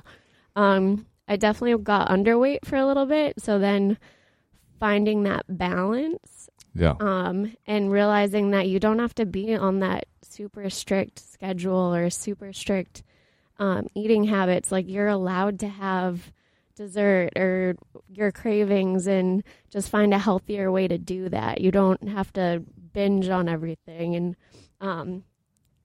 um, 0.55 1.05
I 1.27 1.35
definitely 1.35 1.81
got 1.83 2.09
underweight 2.09 2.65
for 2.65 2.75
a 2.75 2.85
little 2.85 3.05
bit. 3.05 3.41
So 3.41 3.59
then 3.59 3.97
finding 4.79 5.23
that 5.23 5.45
balance 5.47 6.49
yeah. 6.73 6.95
um, 6.99 7.55
and 7.67 7.91
realizing 7.91 8.51
that 8.51 8.67
you 8.67 8.79
don't 8.79 8.99
have 8.99 9.15
to 9.15 9.25
be 9.25 9.55
on 9.55 9.79
that 9.79 10.05
super 10.23 10.69
strict 10.69 11.19
schedule 11.19 11.93
or 11.93 12.09
super 12.09 12.53
strict 12.53 13.03
um, 13.59 13.87
eating 13.93 14.25
habits. 14.25 14.71
Like 14.71 14.89
you're 14.89 15.07
allowed 15.07 15.59
to 15.59 15.67
have 15.67 16.31
dessert 16.75 17.37
or 17.37 17.75
your 18.09 18.31
cravings 18.31 19.07
and 19.07 19.43
just 19.69 19.89
find 19.89 20.13
a 20.13 20.19
healthier 20.19 20.71
way 20.71 20.87
to 20.87 20.97
do 20.97 21.29
that. 21.29 21.61
You 21.61 21.71
don't 21.71 22.07
have 22.09 22.33
to 22.33 22.63
binge 22.93 23.29
on 23.29 23.47
everything. 23.47 24.15
And 24.15 24.35
um, 24.79 25.23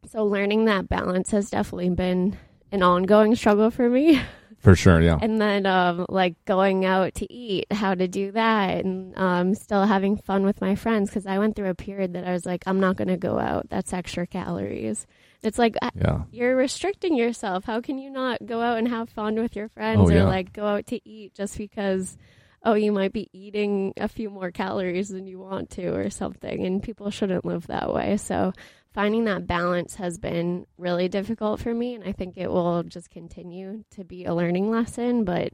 so 0.06 0.24
learning 0.24 0.64
that 0.64 0.88
balance 0.88 1.30
has 1.32 1.50
definitely 1.50 1.90
been 1.90 2.38
an 2.72 2.82
ongoing 2.82 3.34
struggle 3.34 3.70
for 3.70 3.88
me. 3.88 4.20
For 4.66 4.74
sure. 4.74 5.00
Yeah. 5.00 5.16
and 5.22 5.40
then 5.40 5.64
um, 5.64 6.06
like 6.08 6.34
going 6.44 6.84
out 6.84 7.14
to 7.14 7.32
eat, 7.32 7.66
how 7.70 7.94
to 7.94 8.08
do 8.08 8.32
that, 8.32 8.84
and 8.84 9.16
um, 9.16 9.54
still 9.54 9.84
having 9.84 10.16
fun 10.16 10.44
with 10.44 10.60
my 10.60 10.74
friends 10.74 11.08
because 11.08 11.24
I 11.24 11.38
went 11.38 11.54
through 11.54 11.68
a 11.70 11.74
period 11.76 12.14
that 12.14 12.26
I 12.26 12.32
was 12.32 12.44
like, 12.44 12.64
I'm 12.66 12.80
not 12.80 12.96
going 12.96 13.06
to 13.06 13.16
go 13.16 13.38
out. 13.38 13.68
That's 13.68 13.92
extra 13.92 14.26
calories. 14.26 15.06
It's 15.44 15.56
like 15.56 15.76
uh, 15.80 15.90
Yeah. 15.94 16.22
you're 16.32 16.56
restricting 16.56 17.14
yourself. 17.16 17.62
How 17.64 17.80
can 17.80 17.98
you 17.98 18.10
not 18.10 18.44
go 18.44 18.60
out 18.60 18.78
and 18.78 18.88
have 18.88 19.08
fun 19.08 19.36
with 19.36 19.54
your 19.54 19.68
friends 19.68 20.00
Oh, 20.00 20.08
or 20.10 20.16
yeah. 20.16 20.24
like 20.24 20.52
go 20.52 20.66
out 20.66 20.86
to 20.88 21.08
eat 21.08 21.34
just 21.34 21.56
because? 21.56 22.16
Oh, 22.64 22.74
you 22.74 22.90
might 22.90 23.12
be 23.12 23.28
eating 23.32 23.92
a 23.96 24.08
few 24.08 24.28
more 24.28 24.50
calories 24.50 25.08
than 25.10 25.28
you 25.28 25.38
want 25.38 25.70
to, 25.78 25.86
or 25.94 26.10
something. 26.10 26.66
And 26.66 26.82
people 26.82 27.10
shouldn't 27.12 27.44
live 27.44 27.68
that 27.68 27.94
way. 27.94 28.16
So, 28.16 28.52
finding 28.96 29.24
that 29.26 29.46
balance 29.46 29.94
has 29.94 30.18
been 30.18 30.66
really 30.78 31.06
difficult 31.08 31.60
for 31.60 31.72
me 31.72 31.94
and 31.94 32.02
i 32.02 32.10
think 32.12 32.36
it 32.36 32.50
will 32.50 32.82
just 32.82 33.10
continue 33.10 33.84
to 33.90 34.02
be 34.02 34.24
a 34.24 34.34
learning 34.34 34.70
lesson 34.70 35.22
but 35.24 35.52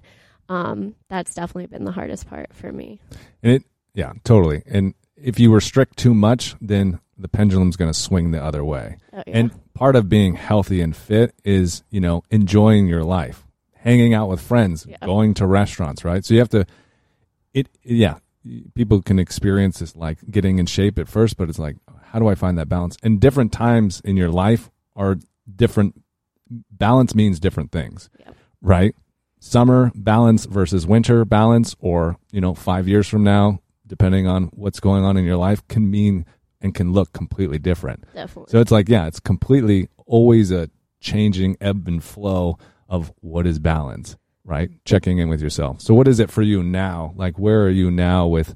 um, 0.49 0.95
that's 1.09 1.35
definitely 1.35 1.67
been 1.67 1.85
the 1.85 1.93
hardest 1.93 2.27
part 2.29 2.53
for 2.55 2.73
me 2.73 2.99
And 3.43 3.53
it, 3.55 3.63
yeah, 3.95 4.13
totally. 4.25 4.63
And 4.67 4.95
if 5.17 5.39
you 5.39 5.53
restrict 5.55 5.97
too 5.99 6.15
much, 6.15 6.55
then 6.61 6.99
the 7.19 7.29
pendulum's 7.29 7.77
going 7.77 7.93
to 7.93 7.99
swing 7.99 8.31
the 8.33 8.43
other 8.43 8.65
way. 8.65 8.97
Oh, 9.13 9.23
yeah. 9.27 9.39
And 9.39 9.75
part 9.75 9.97
of 9.97 10.09
being 10.09 10.35
healthy 10.35 10.81
and 10.81 10.97
fit 10.97 11.35
is, 11.45 11.85
you 11.91 12.01
know, 12.01 12.23
enjoying 12.31 12.87
your 12.87 13.05
life, 13.05 13.47
hanging 13.77 14.15
out 14.15 14.29
with 14.31 14.41
friends, 14.41 14.87
Yeah. 14.89 14.97
going 15.05 15.35
to 15.35 15.47
restaurants, 15.47 16.05
right? 16.05 16.25
So 16.25 16.33
you 16.35 16.41
have 16.41 16.49
to, 16.51 16.65
it, 17.55 17.69
yeah, 17.83 18.17
people 18.75 19.01
can 19.03 19.19
experience 19.19 19.79
this 19.81 19.95
like 19.95 20.19
getting 20.31 20.59
in 20.59 20.67
shape 20.67 20.99
at 20.99 21.09
first, 21.09 21.37
but 21.37 21.49
it's 21.51 21.59
like, 21.59 21.77
how 22.13 22.19
do 22.19 22.29
I 22.29 22.35
find 22.35 22.59
that 22.59 22.69
balance? 22.69 22.99
And 23.03 23.19
different 23.19 23.53
times 23.53 24.03
in 24.05 24.19
your 24.19 24.29
life 24.29 24.71
are 24.95 25.17
different. 25.57 26.03
Balance 26.71 27.15
means 27.15 27.41
different 27.41 27.73
things, 27.73 28.11
Yep. 28.21 28.37
right? 28.61 28.95
Summer 29.41 29.91
balance 29.95 30.45
versus 30.45 30.87
winter 30.87 31.25
balance, 31.25 31.75
or, 31.81 32.19
you 32.31 32.41
know, 32.41 32.53
five 32.55 32.87
years 32.87 33.09
from 33.09 33.25
now, 33.25 33.61
depending 33.87 34.27
on 34.27 34.51
what's 34.53 34.79
going 34.79 35.05
on 35.05 35.17
in 35.17 35.25
your 35.25 35.39
life, 35.39 35.67
can 35.69 35.91
mean 35.91 36.27
and 36.61 36.75
can 36.75 36.93
look 36.93 37.15
completely 37.15 37.59
different. 37.59 38.05
definitely 38.15 38.51
So 38.51 38.61
it's 38.61 38.71
like, 38.71 38.91
yeah, 38.91 39.07
it's 39.07 39.19
completely 39.19 39.89
always 40.07 40.51
a 40.53 40.69
changing 41.01 41.57
ebb 41.63 41.89
and 41.89 42.05
flow 42.05 42.59
of 42.91 43.11
what 43.21 43.47
is 43.47 43.59
balance, 43.59 44.17
right? 44.45 44.71
Checking 44.85 45.17
in 45.19 45.31
with 45.31 45.41
yourself. 45.41 45.81
So 45.81 45.95
what 45.95 46.07
is 46.07 46.21
it 46.21 46.31
for 46.31 46.43
you 46.43 46.63
now? 46.63 47.15
Like, 47.17 47.39
where 47.39 47.63
are 47.63 47.71
you 47.71 47.91
now 47.91 48.27
with 48.27 48.55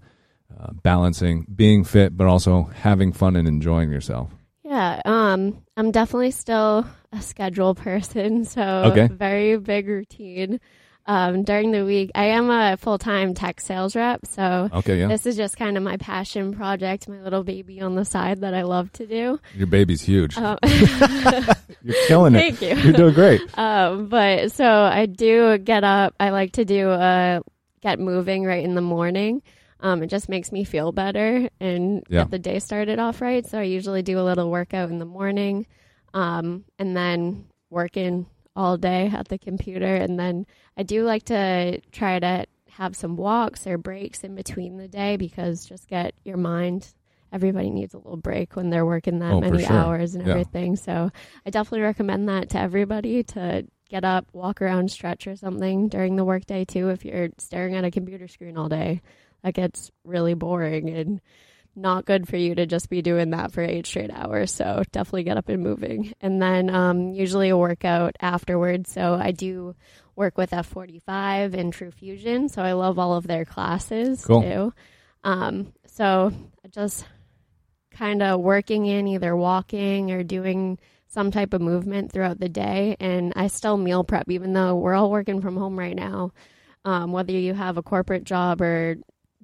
uh, 0.58 0.72
balancing 0.82 1.46
being 1.54 1.84
fit, 1.84 2.16
but 2.16 2.26
also 2.26 2.64
having 2.74 3.12
fun 3.12 3.36
and 3.36 3.46
enjoying 3.48 3.90
yourself? 3.90 4.30
yeah 4.68 5.00
um, 5.04 5.62
i'm 5.76 5.92
definitely 5.92 6.32
still 6.32 6.84
a 7.12 7.20
schedule 7.22 7.72
person 7.76 8.44
so 8.54 8.60
Okay. 8.86 9.06
very 9.06 9.56
big 9.58 9.86
routine 9.86 10.58
um, 11.06 11.44
during 11.44 11.70
the 11.70 11.84
week 11.84 12.10
i 12.16 12.24
am 12.24 12.50
a 12.50 12.76
full-time 12.76 13.32
tech 13.32 13.60
sales 13.60 13.94
rep 13.94 14.26
so 14.26 14.68
Okay, 14.72 14.98
yeah. 14.98 15.06
this 15.06 15.24
is 15.24 15.36
just 15.36 15.56
kind 15.56 15.76
of 15.76 15.84
my 15.84 15.96
passion 15.98 16.52
project 16.52 17.08
my 17.08 17.22
little 17.22 17.44
baby 17.44 17.80
on 17.80 17.94
the 17.94 18.04
side 18.04 18.40
that 18.40 18.54
i 18.54 18.62
love 18.62 18.90
to 18.94 19.06
do 19.06 19.38
Your 19.54 19.68
baby's 19.68 20.02
huge. 20.02 20.36
um, 20.36 20.58
You're 21.82 21.94
killing 22.08 22.34
it. 22.34 22.56
thank 22.58 22.60
you 22.60 22.74
You're 22.82 22.92
doing 22.92 23.14
great. 23.14 23.40
Um, 23.56 24.08
but 24.08 24.50
so 24.50 24.64
I 24.66 25.06
do 25.06 25.58
get 25.58 25.84
up. 25.84 26.14
I 26.18 26.30
like 26.30 26.52
to 26.54 26.64
do 26.64 26.88
uh 26.90 27.40
get 27.82 28.00
moving 28.00 28.42
right 28.44 28.64
in 28.64 28.74
the 28.74 28.80
morning. 28.80 29.42
Um, 29.80 30.02
it 30.02 30.06
just 30.08 30.28
makes 30.28 30.52
me 30.52 30.64
feel 30.64 30.92
better 30.92 31.48
and 31.60 32.02
Yeah. 32.08 32.22
get 32.22 32.30
the 32.30 32.38
day 32.38 32.58
started 32.58 32.98
off 32.98 33.20
right. 33.20 33.44
So 33.46 33.58
I 33.58 33.64
usually 33.64 34.02
do 34.02 34.18
a 34.18 34.22
little 34.24 34.50
workout 34.50 34.90
in 34.90 34.98
the 34.98 35.04
morning, 35.04 35.66
um, 36.14 36.64
and 36.78 36.96
then 36.96 37.46
working 37.70 38.26
all 38.54 38.76
day 38.78 39.10
at 39.12 39.28
the 39.28 39.38
computer. 39.38 39.94
And 39.96 40.18
then 40.18 40.46
I 40.76 40.82
do 40.82 41.04
like 41.04 41.24
to 41.24 41.80
try 41.92 42.18
to 42.18 42.46
have 42.70 42.96
some 42.96 43.16
walks 43.16 43.66
or 43.66 43.76
breaks 43.78 44.24
in 44.24 44.34
between 44.34 44.76
the 44.78 44.88
day 44.88 45.16
because 45.16 45.66
just 45.66 45.88
get 45.88 46.14
your 46.24 46.36
mind. 46.38 46.94
Everybody 47.32 47.70
needs 47.70 47.92
a 47.92 47.98
little 47.98 48.16
break 48.16 48.54
when 48.56 48.70
they're 48.70 48.86
working 48.86 49.18
that 49.18 49.32
Oh, 49.34 49.40
many 49.40 49.64
sure. 49.64 49.76
hours 49.76 50.14
and 50.14 50.24
Yeah. 50.24 50.30
everything. 50.32 50.76
So 50.76 51.10
I 51.44 51.50
definitely 51.50 51.80
recommend 51.82 52.28
that 52.28 52.48
to 52.50 52.58
everybody 52.60 53.22
to 53.24 53.66
get 53.88 54.04
up, 54.04 54.26
walk 54.32 54.62
around, 54.62 54.90
stretch 54.90 55.26
or 55.26 55.36
something 55.36 55.88
during 55.88 56.16
the 56.16 56.24
workday 56.24 56.64
too. 56.64 56.88
If 56.88 57.04
you're 57.04 57.28
staring 57.38 57.74
at 57.74 57.84
a 57.84 57.90
computer 57.90 58.26
screen 58.28 58.56
all 58.56 58.68
day, 58.68 59.00
that 59.46 59.54
gets 59.54 59.92
really 60.04 60.34
boring 60.34 60.90
and 60.90 61.20
not 61.76 62.04
good 62.04 62.26
for 62.26 62.36
you 62.36 62.56
to 62.56 62.66
just 62.66 62.90
be 62.90 63.00
doing 63.00 63.30
that 63.30 63.52
for 63.52 63.62
eight 63.62 63.86
straight 63.86 64.10
hours. 64.10 64.52
So 64.52 64.82
definitely 64.90 65.22
get 65.22 65.36
up 65.36 65.48
and 65.48 65.62
moving. 65.62 66.12
And 66.20 66.42
then 66.42 66.68
um, 66.68 67.12
usually 67.12 67.50
a 67.50 67.56
workout 67.56 68.16
afterwards. 68.20 68.90
So 68.90 69.14
I 69.14 69.30
do 69.30 69.76
work 70.16 70.36
with 70.36 70.50
F45 70.50 71.54
and 71.54 71.72
TruFusion. 71.72 72.50
So 72.50 72.60
I 72.60 72.72
love 72.72 72.98
all 72.98 73.14
of 73.14 73.28
their 73.28 73.44
classes 73.44 74.24
Cool. 74.24 74.42
too. 74.42 74.72
Um, 75.22 75.72
so 75.86 76.32
just 76.70 77.06
kind 77.92 78.22
of 78.22 78.40
working 78.40 78.86
in 78.86 79.06
either 79.06 79.36
walking 79.36 80.10
or 80.10 80.24
doing 80.24 80.78
some 81.06 81.30
type 81.30 81.54
of 81.54 81.60
movement 81.60 82.10
throughout 82.10 82.40
the 82.40 82.48
day. 82.48 82.96
And 82.98 83.32
I 83.36 83.46
still 83.46 83.76
meal 83.76 84.02
prep, 84.02 84.28
even 84.28 84.54
though 84.54 84.74
we're 84.74 84.94
all 84.94 85.10
working 85.10 85.40
from 85.40 85.56
home 85.56 85.78
right 85.78 85.94
now. 85.94 86.32
Um, 86.84 87.10
whether 87.10 87.32
you 87.32 87.52
have 87.52 87.78
a 87.78 87.82
corporate 87.82 88.22
job 88.22 88.62
or 88.62 88.96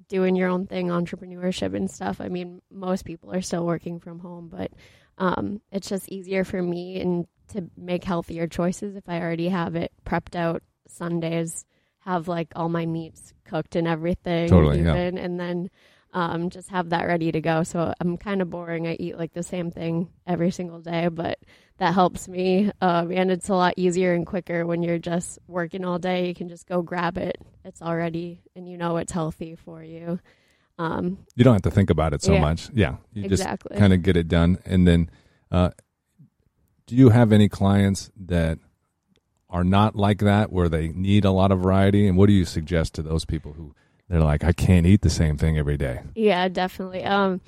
doing 0.07 0.35
your 0.35 0.49
own 0.49 0.67
thing, 0.67 0.87
entrepreneurship 0.87 1.75
and 1.75 1.89
stuff. 1.89 2.19
I 2.19 2.29
mean, 2.29 2.61
most 2.71 3.05
people 3.05 3.33
are 3.33 3.41
still 3.41 3.65
working 3.65 3.99
from 3.99 4.19
home, 4.19 4.49
but 4.49 4.71
um, 5.17 5.61
it's 5.71 5.89
just 5.89 6.09
easier 6.09 6.43
for 6.43 6.61
me 6.61 6.99
and 6.99 7.27
to 7.49 7.69
make 7.77 8.03
healthier 8.03 8.47
choices 8.47 8.95
if 8.95 9.07
I 9.07 9.19
already 9.19 9.49
have 9.49 9.75
it 9.75 9.91
prepped 10.05 10.35
out 10.35 10.63
Sundays, 10.87 11.65
have 11.99 12.27
like 12.27 12.49
all 12.55 12.69
my 12.69 12.85
meats 12.85 13.33
cooked 13.45 13.75
and 13.75 13.87
everything, 13.87 14.49
Totally, 14.49 14.81
yeah. 14.81 14.93
and 14.95 15.39
then 15.39 15.69
um, 16.13 16.49
just 16.49 16.69
have 16.69 16.89
that 16.89 17.07
ready 17.07 17.31
to 17.31 17.41
go. 17.41 17.63
So 17.63 17.93
I'm 17.99 18.17
kind 18.17 18.41
of 18.41 18.49
boring. 18.49 18.87
I 18.87 18.95
eat 18.99 19.17
like 19.17 19.33
the 19.33 19.43
same 19.43 19.71
thing 19.71 20.09
every 20.27 20.51
single 20.51 20.79
day, 20.79 21.07
but 21.07 21.39
that 21.77 21.93
helps 21.93 22.27
me. 22.27 22.71
Um, 22.81 23.11
and 23.11 23.31
it's 23.31 23.49
a 23.49 23.55
lot 23.55 23.73
easier 23.77 24.13
and 24.13 24.25
quicker 24.25 24.65
when 24.65 24.83
you're 24.83 24.99
just 24.99 25.39
working 25.47 25.83
all 25.85 25.99
day. 25.99 26.27
You 26.27 26.35
can 26.35 26.49
just 26.49 26.67
go 26.67 26.81
grab 26.81 27.17
it. 27.17 27.37
It's 27.65 27.81
already, 27.81 28.41
and 28.55 28.67
you 28.69 28.77
know 28.77 28.97
it's 28.97 29.11
healthy 29.11 29.55
for 29.55 29.83
you. 29.83 30.19
Um, 30.77 31.19
You 31.35 31.43
don't 31.43 31.53
have 31.53 31.61
to 31.63 31.71
think 31.71 31.89
about 31.89 32.13
it 32.13 32.21
so 32.21 32.33
Yeah. 32.33 32.41
much. 32.41 32.69
Yeah. 32.73 32.95
You 33.13 33.23
just 33.29 33.43
exactly. 33.43 33.77
kind 33.77 33.93
of 33.93 34.01
get 34.03 34.17
it 34.17 34.27
done. 34.27 34.57
And 34.65 34.87
then, 34.87 35.09
uh, 35.51 35.71
do 36.87 36.95
you 36.95 37.09
have 37.09 37.31
any 37.31 37.47
clients 37.49 38.11
that 38.25 38.59
are 39.49 39.63
not 39.63 39.95
like 39.95 40.19
that, 40.19 40.51
where 40.51 40.67
they 40.67 40.87
need 40.89 41.25
a 41.25 41.31
lot 41.31 41.51
of 41.51 41.59
variety? 41.61 42.07
And 42.07 42.17
what 42.17 42.25
do 42.27 42.33
you 42.33 42.43
suggest 42.45 42.95
to 42.95 43.01
those 43.03 43.23
people 43.23 43.53
who 43.53 43.73
they're 44.09 44.19
like, 44.19 44.43
I 44.43 44.51
can't 44.51 44.85
eat 44.85 45.01
the 45.01 45.09
same 45.11 45.37
thing 45.37 45.57
every 45.57 45.77
day? 45.77 46.01
Yeah, 46.15 46.47
definitely. 46.49 47.03
Um, 47.03 47.39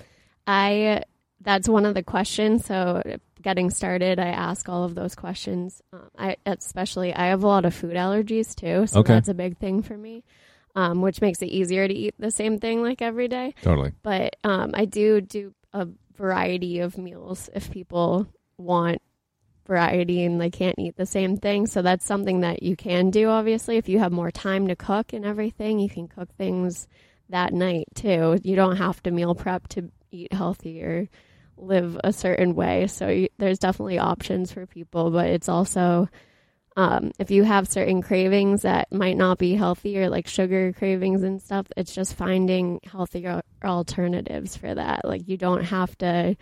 I 0.47 1.01
that's 1.41 1.67
one 1.69 1.85
of 1.85 1.93
the 1.93 2.03
questions. 2.03 2.65
So 2.65 3.01
getting 3.41 3.69
started, 3.69 4.19
I 4.19 4.27
ask 4.29 4.67
all 4.69 4.83
of 4.83 4.95
those 4.95 5.15
questions. 5.15 5.81
Um, 5.93 6.09
I 6.17 6.37
especially 6.45 7.13
I 7.13 7.27
have 7.27 7.43
a 7.43 7.47
lot 7.47 7.65
of 7.65 7.73
food 7.73 7.93
allergies 7.95 8.55
too, 8.55 8.87
so 8.87 8.99
Okay. 8.99 9.13
that's 9.13 9.27
a 9.27 9.33
big 9.33 9.57
thing 9.57 9.81
for 9.83 9.97
me, 9.97 10.23
um, 10.75 11.01
which 11.01 11.21
makes 11.21 11.41
it 11.41 11.47
easier 11.47 11.87
to 11.87 11.93
eat 11.93 12.15
the 12.17 12.31
same 12.31 12.59
thing 12.59 12.81
like 12.81 13.01
every 13.01 13.27
day. 13.27 13.53
Totally. 13.61 13.91
But 14.01 14.37
um, 14.43 14.71
I 14.73 14.85
do 14.85 15.21
do 15.21 15.53
a 15.73 15.87
variety 16.15 16.79
of 16.79 16.97
meals 16.97 17.49
if 17.53 17.69
people 17.69 18.27
want 18.57 19.01
variety 19.67 20.23
and 20.23 20.39
they 20.39 20.49
can't 20.49 20.77
eat 20.79 20.95
the 20.95 21.05
same 21.05 21.37
thing. 21.37 21.65
So 21.67 21.81
that's 21.81 22.05
something 22.05 22.41
that 22.41 22.61
you 22.63 22.75
can 22.75 23.09
do, 23.09 23.27
obviously. 23.29 23.77
If 23.77 23.89
you 23.89 23.99
have 23.99 24.11
more 24.11 24.31
time 24.31 24.67
to 24.67 24.75
cook 24.75 25.11
and 25.11 25.25
everything, 25.25 25.79
you 25.79 25.89
can 25.89 26.07
cook 26.07 26.29
things 26.37 26.87
that 27.29 27.51
night 27.53 27.85
too. 27.95 28.39
You 28.43 28.55
don't 28.55 28.77
have 28.77 29.01
to 29.03 29.11
meal 29.11 29.33
prep 29.35 29.67
to 29.69 29.89
eat 30.11 30.33
healthy 30.33 30.81
or 30.83 31.09
live 31.57 31.99
a 32.03 32.11
certain 32.11 32.55
way. 32.55 32.87
So 32.87 33.07
you, 33.07 33.29
there's 33.37 33.59
definitely 33.59 33.97
options 33.99 34.51
for 34.51 34.65
people, 34.65 35.11
but 35.11 35.27
it's 35.27 35.49
also 35.49 36.09
um, 36.77 37.11
if 37.19 37.31
you 37.31 37.43
have 37.43 37.69
certain 37.69 38.01
cravings 38.01 38.63
that 38.63 38.91
might 38.91 39.15
not 39.15 39.37
be 39.37 39.55
healthy 39.55 39.97
or 39.97 40.09
like 40.09 40.27
sugar 40.27 40.73
cravings 40.73 41.23
and 41.23 41.41
stuff, 41.41 41.67
it's 41.77 41.95
just 41.95 42.15
finding 42.15 42.81
healthier 42.83 43.41
alternatives 43.63 44.57
for 44.57 44.75
that. 44.75 45.05
Like 45.05 45.27
you 45.27 45.37
don't 45.37 45.63
have 45.63 45.97
to 45.99 46.35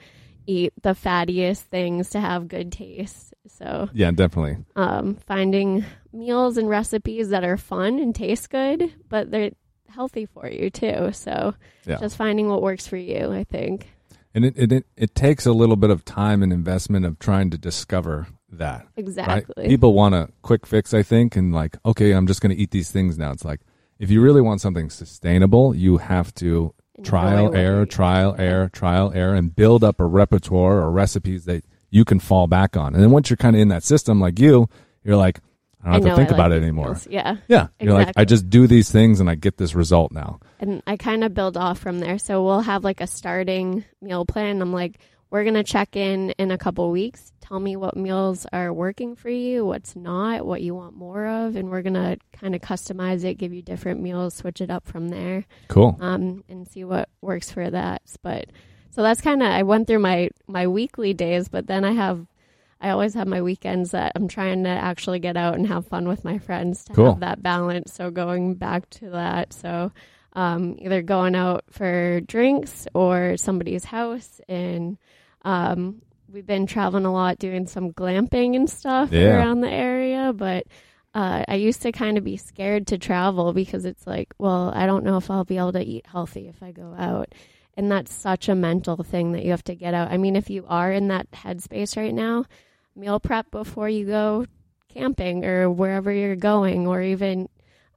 eat 0.47 0.73
the 0.81 0.89
fattiest 0.95 1.61
things 1.61 2.09
to 2.11 2.19
have 2.19 2.47
good 2.47 2.71
taste. 2.71 3.33
So 3.47 3.89
Yeah, 3.93 4.11
definitely. 4.11 4.65
um, 4.75 5.15
finding 5.27 5.85
meals 6.11 6.57
and 6.57 6.67
recipes 6.67 7.29
that 7.29 7.43
are 7.43 7.57
fun 7.57 7.99
and 7.99 8.15
taste 8.15 8.49
good, 8.49 8.91
but 9.09 9.29
they're 9.29 9.51
healthy 9.93 10.25
for 10.25 10.47
you 10.47 10.69
too. 10.69 11.11
So 11.13 11.55
Yeah. 11.85 11.97
just 11.99 12.17
finding 12.17 12.49
what 12.49 12.61
works 12.61 12.87
for 12.87 12.97
you, 12.97 13.31
I 13.31 13.43
think. 13.43 13.89
And 14.35 14.45
it, 14.45 14.53
it 14.57 14.85
it 14.97 15.15
takes 15.15 15.45
a 15.45 15.53
little 15.53 15.75
bit 15.75 15.89
of 15.91 16.03
time 16.03 16.41
and 16.41 16.51
investment 16.51 17.05
of 17.05 17.19
trying 17.19 17.51
to 17.51 17.57
discover 17.57 18.27
that. 18.51 18.79
Right? 18.79 18.87
Exactly. 18.97 19.67
People 19.67 19.93
want 19.93 20.15
a 20.15 20.29
quick 20.41 20.65
fix, 20.65 20.93
I 20.93 21.03
think, 21.03 21.35
and 21.35 21.53
like, 21.53 21.77
okay, 21.85 22.11
I'm 22.11 22.25
just 22.27 22.41
going 22.41 22.55
to 22.55 22.61
eat 22.61 22.71
these 22.71 22.91
things 22.91 23.17
now. 23.17 23.31
It's 23.31 23.45
like 23.45 23.61
if 23.99 24.09
you 24.09 24.21
really 24.21 24.41
want 24.41 24.59
something 24.61 24.89
sustainable, 24.89 25.75
you 25.75 25.97
have 25.97 26.33
to 26.35 26.73
Enjoy 26.97 27.09
trial, 27.09 27.55
error, 27.55 27.85
trial, 27.85 28.35
error, 28.37 28.69
trial, 28.69 29.11
error, 29.15 29.35
and 29.35 29.55
build 29.55 29.83
up 29.83 29.99
a 29.99 30.05
repertoire 30.05 30.81
or 30.81 30.91
recipes 30.91 31.45
that 31.45 31.63
you 31.89 32.03
can 32.05 32.19
fall 32.19 32.47
back 32.47 32.75
on. 32.75 32.93
And 32.93 33.03
then 33.03 33.11
once 33.11 33.29
you're 33.29 33.37
kind 33.37 33.55
of 33.55 33.61
in 33.61 33.67
that 33.69 33.83
system, 33.83 34.19
like 34.19 34.39
you, 34.39 34.67
you're 35.03 35.15
like, 35.15 35.39
I 35.83 35.93
don't 35.93 35.93
have 35.93 36.05
I 36.05 36.09
to 36.09 36.15
think 36.15 36.31
I 36.31 36.33
about 36.35 36.51
like 36.51 36.57
it 36.57 36.63
anymore. 36.63 36.97
Yeah. 37.09 37.37
Yeah, 37.47 37.67
you're 37.79 37.93
like, 37.93 38.13
I 38.15 38.25
just 38.25 38.49
do 38.49 38.67
these 38.67 38.91
things 38.91 39.19
and 39.19 39.29
I 39.29 39.35
get 39.35 39.57
this 39.57 39.75
result 39.75 40.11
now. 40.11 40.39
and 40.59 40.81
I 40.87 40.97
kind 40.97 41.23
of 41.23 41.33
build 41.33 41.57
off 41.57 41.79
from 41.79 41.99
there. 41.99 42.17
So 42.19 42.43
we'll 42.43 42.61
have 42.61 42.83
like 42.83 43.01
a 43.01 43.07
starting 43.07 43.83
meal 44.01 44.25
plan. 44.25 44.61
I'm 44.61 44.71
like, 44.73 44.99
we're 45.29 45.43
gonna 45.43 45.63
check 45.63 45.95
in 45.95 46.29
in 46.31 46.51
a 46.51 46.57
couple 46.57 46.89
weeks. 46.91 47.31
Tell 47.41 47.59
me 47.59 47.75
what 47.75 47.97
meals 47.97 48.45
are 48.53 48.71
working 48.71 49.15
for 49.15 49.29
you, 49.29 49.65
what's 49.65 49.95
not, 49.95 50.45
what 50.45 50.61
you 50.61 50.75
want 50.75 50.95
more 50.95 51.25
of, 51.25 51.55
and 51.55 51.69
we're 51.69 51.81
gonna 51.81 52.17
kind 52.31 52.53
of 52.55 52.61
customize 52.61 53.23
it, 53.25 53.35
give 53.39 53.51
you 53.51 53.61
different 53.63 53.99
meals, 53.99 54.35
switch 54.35 54.61
it 54.61 54.69
up 54.69 54.85
from 54.85 55.09
there, 55.09 55.43
Cool. 55.69 55.97
um, 55.99 56.43
and 56.47 56.67
see 56.67 56.83
what 56.83 57.09
works 57.21 57.51
for 57.51 57.67
that. 57.69 58.03
But 58.21 58.45
so 58.91 59.01
that's 59.01 59.21
kind 59.21 59.41
of 59.41 59.49
I 59.49 59.63
went 59.63 59.87
through 59.87 59.99
my 59.99 60.29
my 60.47 60.67
weekly 60.67 61.13
days, 61.13 61.49
but 61.49 61.65
then 61.67 61.83
I 61.83 61.91
have. 61.93 62.25
I 62.83 62.89
always 62.89 63.13
have 63.15 63.27
my 63.27 63.41
weekends 63.41 63.91
that 63.91 64.11
I'm 64.15 64.27
trying 64.27 64.63
to 64.65 64.69
actually 64.69 65.19
get 65.19 65.37
out 65.37 65.55
and 65.55 65.65
have 65.67 65.87
fun 65.87 66.07
with 66.07 66.23
my 66.25 66.37
friends 66.37 66.83
to 66.85 66.93
Cool. 66.93 67.11
have 67.11 67.21
that 67.21 67.41
balance. 67.41 67.93
So 67.93 68.11
going 68.11 68.55
back 68.55 68.89
to 68.91 69.09
that, 69.11 69.53
so 69.53 69.91
um, 70.33 70.75
either 70.79 71.01
going 71.01 71.33
out 71.35 71.63
for 71.69 72.19
drinks 72.21 72.87
or 72.93 73.37
somebody's 73.37 73.85
house. 73.85 74.41
And 74.49 74.97
um, 75.43 76.01
we've 76.31 76.45
been 76.45 76.67
traveling 76.67 77.05
a 77.05 77.13
lot, 77.13 77.39
doing 77.39 77.67
some 77.67 77.93
glamping 77.93 78.55
and 78.55 78.69
stuff 78.69 79.11
Yeah. 79.11 79.37
around 79.37 79.61
the 79.61 79.71
area. 79.71 80.33
But 80.35 80.65
uh, 81.15 81.45
I 81.47 81.55
used 81.55 81.83
to 81.83 81.91
kind 81.93 82.17
of 82.17 82.23
be 82.23 82.35
scared 82.37 82.87
to 82.87 82.97
travel 82.97 83.53
because 83.53 83.85
it's 83.85 84.05
like, 84.05 84.33
well, 84.39 84.71
I 84.75 84.87
don't 84.87 85.05
know 85.05 85.17
if 85.17 85.29
I'll 85.31 85.45
be 85.45 85.57
able 85.57 85.73
to 85.73 85.83
eat 85.83 86.05
healthy 86.07 86.47
if 86.49 86.61
I 86.61 86.71
go 86.71 86.93
out. 86.97 87.33
And 87.77 87.91
that's 87.91 88.13
such 88.13 88.49
a 88.49 88.55
mental 88.55 88.97
thing 89.03 89.31
that 89.31 89.43
you 89.45 89.51
have 89.51 89.63
to 89.65 89.75
get 89.75 89.93
out. 89.93 90.11
I 90.11 90.17
mean, 90.17 90.35
if 90.35 90.49
you 90.49 90.65
are 90.67 90.91
in 90.91 91.07
that 91.07 91.31
headspace 91.31 91.95
right 91.97 92.13
now, 92.13 92.45
meal 92.95 93.19
prep 93.19 93.51
before 93.51 93.89
you 93.89 94.05
go 94.05 94.45
camping 94.89 95.43
or 95.45 95.69
wherever 95.69 96.11
you're 96.11 96.35
going, 96.35 96.87
or 96.87 97.01
even 97.01 97.49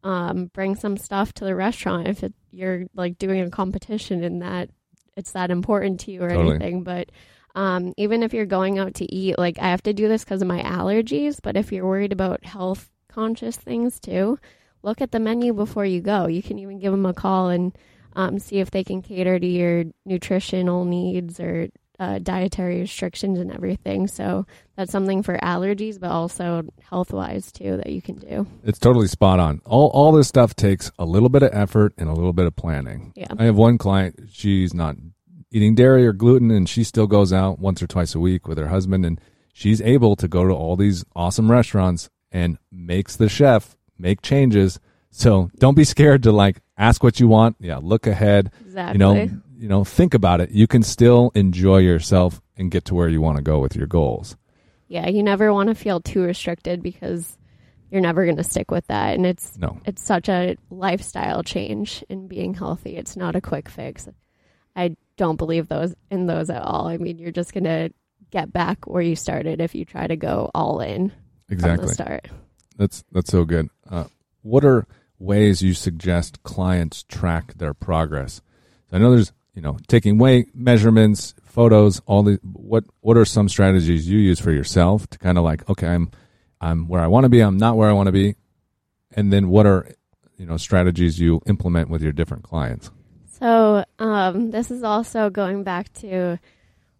um, 0.02 0.46
bring 0.46 0.76
some 0.76 0.96
stuff 0.96 1.32
to 1.34 1.44
the 1.44 1.54
restaurant 1.54 2.08
if 2.08 2.22
it, 2.22 2.32
you're 2.50 2.84
like 2.94 3.18
doing 3.18 3.40
a 3.40 3.50
competition 3.50 4.24
and 4.24 4.40
that 4.42 4.70
it's 5.16 5.32
that 5.32 5.50
important 5.50 6.00
to 6.00 6.12
you 6.12 6.22
or 6.22 6.30
Totally. 6.30 6.56
anything. 6.56 6.82
But 6.82 7.10
um, 7.54 7.94
even 7.96 8.22
if 8.22 8.34
you're 8.34 8.46
going 8.46 8.78
out 8.78 8.94
to 8.94 9.14
eat, 9.14 9.38
like 9.38 9.58
I 9.58 9.68
have 9.70 9.82
to 9.84 9.92
do 9.92 10.08
this 10.08 10.24
because 10.24 10.42
of 10.42 10.48
my 10.48 10.62
allergies. 10.62 11.38
But 11.42 11.56
if 11.56 11.72
you're 11.72 11.86
worried 11.86 12.12
about 12.12 12.44
health 12.44 12.90
conscious 13.08 13.56
things 13.56 13.98
too, 13.98 14.38
look 14.82 15.00
at 15.00 15.10
the 15.10 15.18
menu 15.18 15.54
before 15.54 15.86
you 15.86 16.00
go. 16.00 16.26
You 16.26 16.42
can 16.42 16.58
even 16.58 16.78
give 16.78 16.92
them 16.92 17.06
a 17.06 17.14
call 17.14 17.48
and 17.48 17.76
um, 18.14 18.38
see 18.38 18.58
if 18.58 18.70
they 18.70 18.84
can 18.84 19.02
cater 19.02 19.38
to 19.38 19.46
your 19.46 19.84
nutritional 20.04 20.84
needs 20.84 21.40
or 21.40 21.68
uh, 21.98 22.18
dietary 22.18 22.80
restrictions 22.80 23.38
and 23.38 23.50
everything. 23.52 24.06
So 24.06 24.46
that's 24.76 24.92
something 24.92 25.22
for 25.22 25.38
allergies, 25.38 25.98
but 25.98 26.10
also 26.10 26.62
health 26.88 27.12
wise 27.12 27.50
too 27.52 27.76
that 27.78 27.90
you 27.90 28.02
can 28.02 28.16
do. 28.16 28.46
It's 28.64 28.78
totally 28.78 29.08
spot 29.08 29.40
on. 29.40 29.60
All 29.64 29.88
all 29.88 30.12
this 30.12 30.28
stuff 30.28 30.54
takes 30.54 30.90
a 30.98 31.04
little 31.04 31.28
bit 31.28 31.42
of 31.42 31.50
effort 31.52 31.94
and 31.96 32.08
a 32.08 32.12
little 32.12 32.32
bit 32.32 32.46
of 32.46 32.56
planning. 32.56 33.12
Yeah. 33.16 33.28
I 33.38 33.44
have 33.44 33.56
one 33.56 33.78
client, 33.78 34.28
she's 34.30 34.74
not 34.74 34.96
eating 35.50 35.74
dairy 35.74 36.06
or 36.06 36.12
gluten 36.12 36.50
and 36.50 36.68
she 36.68 36.84
still 36.84 37.06
goes 37.06 37.32
out 37.32 37.58
once 37.58 37.82
or 37.82 37.86
twice 37.86 38.14
a 38.14 38.20
week 38.20 38.46
with 38.46 38.58
her 38.58 38.68
husband 38.68 39.06
and 39.06 39.20
she's 39.52 39.80
able 39.80 40.16
to 40.16 40.28
go 40.28 40.46
to 40.46 40.52
all 40.52 40.76
these 40.76 41.04
awesome 41.14 41.50
restaurants 41.50 42.10
and 42.30 42.58
makes 42.70 43.16
the 43.16 43.28
chef 43.28 43.76
make 43.98 44.20
changes. 44.20 44.78
So 45.10 45.50
don't 45.58 45.76
be 45.76 45.84
scared 45.84 46.24
to 46.24 46.32
like 46.32 46.60
ask 46.76 47.02
what 47.02 47.20
you 47.20 47.28
want. 47.28 47.56
Yeah, 47.58 47.78
look 47.82 48.06
ahead. 48.06 48.52
Exactly. 48.66 48.92
You 48.94 48.98
know, 48.98 49.30
you 49.58 49.68
know, 49.68 49.84
think 49.84 50.14
about 50.14 50.40
it. 50.40 50.50
You 50.50 50.66
can 50.66 50.82
still 50.82 51.32
enjoy 51.34 51.78
yourself 51.78 52.40
and 52.56 52.70
get 52.70 52.84
to 52.86 52.94
where 52.94 53.08
you 53.08 53.20
want 53.20 53.36
to 53.36 53.42
go 53.42 53.58
with 53.58 53.74
your 53.76 53.86
goals. 53.86 54.36
yeah, 54.88 55.08
you 55.08 55.22
never 55.22 55.52
want 55.52 55.68
to 55.68 55.74
feel 55.74 56.00
too 56.00 56.22
restricted 56.22 56.82
because 56.82 57.36
you're 57.90 58.00
never 58.00 58.24
going 58.24 58.36
to 58.36 58.44
stick 58.44 58.70
with 58.70 58.86
that. 58.88 59.14
And 59.16 59.26
it's 59.26 59.56
No. 59.58 59.80
it's 59.84 60.02
such 60.02 60.28
a 60.28 60.56
lifestyle 60.70 61.42
change 61.42 62.04
in 62.08 62.28
being 62.28 62.54
healthy. 62.54 62.96
It's 62.96 63.16
not 63.16 63.34
a 63.36 63.40
quick 63.40 63.68
fix. 63.68 64.08
I 64.76 64.96
don't 65.16 65.36
believe 65.36 65.68
those 65.68 65.94
in 66.10 66.26
those 66.26 66.50
at 66.50 66.62
all. 66.62 66.86
I 66.88 66.98
mean, 66.98 67.18
you're 67.18 67.30
just 67.32 67.52
going 67.54 67.64
to 67.64 67.90
get 68.30 68.52
back 68.52 68.86
where 68.86 69.02
you 69.02 69.16
started 69.16 69.60
if 69.60 69.74
you 69.74 69.84
try 69.84 70.06
to 70.06 70.16
go 70.16 70.50
all 70.54 70.80
in 70.80 71.12
Exactly. 71.48 71.86
the 71.88 71.94
start. 71.94 72.28
That's 72.76 73.04
that's 73.12 73.30
so 73.30 73.44
good. 73.44 73.70
Uh, 73.88 74.04
what 74.42 74.64
are 74.64 74.86
ways 75.18 75.62
you 75.62 75.72
suggest 75.74 76.42
clients 76.42 77.02
track 77.04 77.54
their 77.54 77.72
progress? 77.74 78.42
I 78.92 78.98
know 78.98 79.10
there's 79.12 79.32
you 79.56 79.62
know 79.62 79.76
taking 79.88 80.18
weight 80.18 80.54
measurements, 80.54 81.34
photos, 81.42 82.00
all 82.06 82.22
the 82.22 82.38
what 82.44 82.84
what 83.00 83.16
are 83.16 83.24
some 83.24 83.48
strategies 83.48 84.08
you 84.08 84.18
use 84.18 84.38
for 84.38 84.52
yourself 84.52 85.08
to 85.08 85.18
kind 85.18 85.38
of 85.38 85.42
like 85.44 85.68
okay 85.68 85.88
I'm 85.88 86.10
I'm 86.60 86.86
where 86.86 87.00
I 87.00 87.08
want 87.08 87.24
to 87.24 87.28
be, 87.28 87.40
I'm 87.40 87.56
not 87.56 87.76
where 87.76 87.88
I 87.88 87.92
want 87.92 88.06
to 88.06 88.12
be, 88.12 88.36
and 89.12 89.32
then 89.32 89.48
what 89.48 89.66
are 89.66 89.90
you 90.38 90.46
know 90.46 90.56
strategies 90.58 91.18
you 91.18 91.40
implement 91.46 91.90
with 91.90 92.02
your 92.02 92.12
different 92.12 92.44
clients? 92.44 92.90
So, 93.40 93.84
um, 93.98 94.50
this 94.50 94.70
is 94.70 94.82
also 94.82 95.28
going 95.28 95.62
back 95.62 95.92
to 95.94 96.38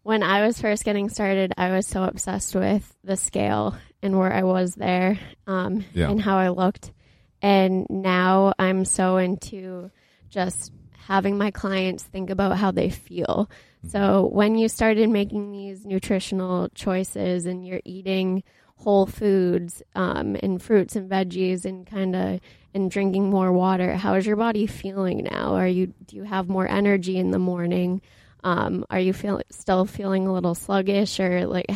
when 0.03 0.23
I 0.23 0.45
was 0.47 0.61
first 0.61 0.85
getting 0.85 1.09
started. 1.09 1.53
I 1.57 1.71
was 1.71 1.87
so 1.87 2.03
obsessed 2.05 2.55
with 2.55 2.95
the 3.05 3.17
scale 3.17 3.75
and 4.03 4.19
where 4.19 4.33
I 4.33 4.43
was 4.43 4.75
there, 4.75 5.19
um, 5.47 5.85
Yeah. 5.95 6.11
and 6.11 6.21
how 6.21 6.37
I 6.37 6.49
looked. 6.51 6.93
And 7.41 7.87
now 7.89 8.53
I'm 8.59 8.85
so 8.85 9.17
into 9.17 9.91
just 10.29 10.73
having 11.07 11.39
my 11.39 11.51
clients 11.51 12.03
think 12.03 12.31
about 12.31 12.59
how 12.59 12.71
they 12.71 12.91
feel. 12.91 13.49
So, 13.89 14.29
when 14.33 14.57
you 14.57 14.69
started 14.69 15.09
making 15.09 15.53
these 15.53 15.87
nutritional 15.87 16.69
choices 16.71 17.47
and 17.47 17.67
you're 17.67 17.81
eating 17.85 18.43
whole 18.79 19.07
foods 19.07 19.83
um, 19.95 20.37
and 20.43 20.61
fruits 20.63 20.97
and 20.97 21.11
veggies 21.11 21.65
and 21.65 21.87
kind 21.87 22.15
of 22.15 22.41
and 22.75 22.91
drinking 22.91 23.31
more 23.31 23.51
water 23.51 23.95
how 23.97 24.15
is 24.15 24.27
your 24.27 24.37
body 24.37 24.67
feeling 24.67 25.27
now? 25.31 25.55
Are 25.55 25.69
you 25.69 25.95
do 26.07 26.17
you 26.17 26.25
have 26.25 26.49
more 26.49 26.69
energy 26.69 27.17
in 27.17 27.31
the 27.31 27.39
morning? 27.39 28.03
Um, 28.45 28.85
are 28.91 29.01
you 29.01 29.13
feel, 29.13 29.41
still 29.51 29.87
feeling 29.87 30.27
a 30.27 30.33
little 30.33 30.55
sluggish 30.55 31.19
or 31.21 31.47
like 31.47 31.67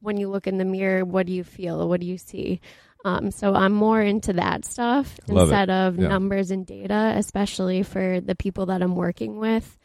when 0.00 0.16
you 0.16 0.28
look 0.28 0.46
in 0.46 0.58
the 0.58 0.64
mirror 0.64 1.04
what 1.04 1.26
do 1.26 1.32
you 1.32 1.44
feel? 1.44 1.88
What 1.88 2.00
do 2.00 2.06
you 2.06 2.18
see 2.18 2.60
um, 3.04 3.30
so 3.30 3.54
i'm 3.54 3.72
more 3.72 4.00
into 4.02 4.32
that 4.34 4.64
stuff 4.64 5.18
Love 5.28 5.48
it. 5.48 5.52
instead 5.52 5.70
of 5.70 5.98
Yeah. 5.98 6.08
numbers 6.08 6.50
and 6.50 6.66
data 6.66 7.14
especially 7.16 7.82
for 7.82 8.20
the 8.20 8.34
people 8.34 8.66
that 8.66 8.82
i'm 8.82 8.94
working 8.96 9.38
with 9.38 9.76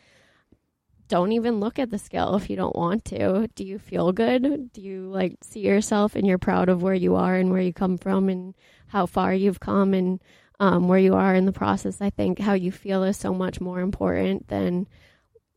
don't 1.08 1.34
even 1.34 1.60
look 1.60 1.78
at 1.78 1.92
the 1.92 2.00
scale 2.00 2.36
if 2.36 2.50
you 2.50 2.56
don't 2.56 2.76
want 2.76 3.06
to. 3.06 3.48
Do 3.54 3.64
you 3.64 3.78
feel 3.78 4.12
good? 4.12 4.74
Do 4.74 4.82
you 4.82 5.08
like 5.12 5.36
see 5.44 5.60
yourself 5.60 6.16
and 6.16 6.26
you're 6.26 6.40
proud 6.40 6.68
of 6.68 6.82
where 6.82 6.96
you 6.96 7.14
are 7.16 7.36
and 7.36 7.52
where 7.52 7.62
you 7.62 7.74
come 7.74 8.00
from 8.00 8.28
and 8.28 8.56
how 8.88 9.06
far 9.06 9.32
you've 9.32 9.60
come 9.60 9.94
and 9.94 10.20
um, 10.60 10.88
where 10.88 10.98
you 10.98 11.14
are 11.14 11.36
in 11.36 11.46
the 11.46 11.52
process? 11.52 12.02
I 12.02 12.10
think 12.10 12.40
how 12.40 12.54
you 12.54 12.72
feel 12.72 13.04
is 13.04 13.18
so 13.18 13.36
much 13.36 13.62
more 13.62 13.82
important 13.82 14.48
than 14.48 14.88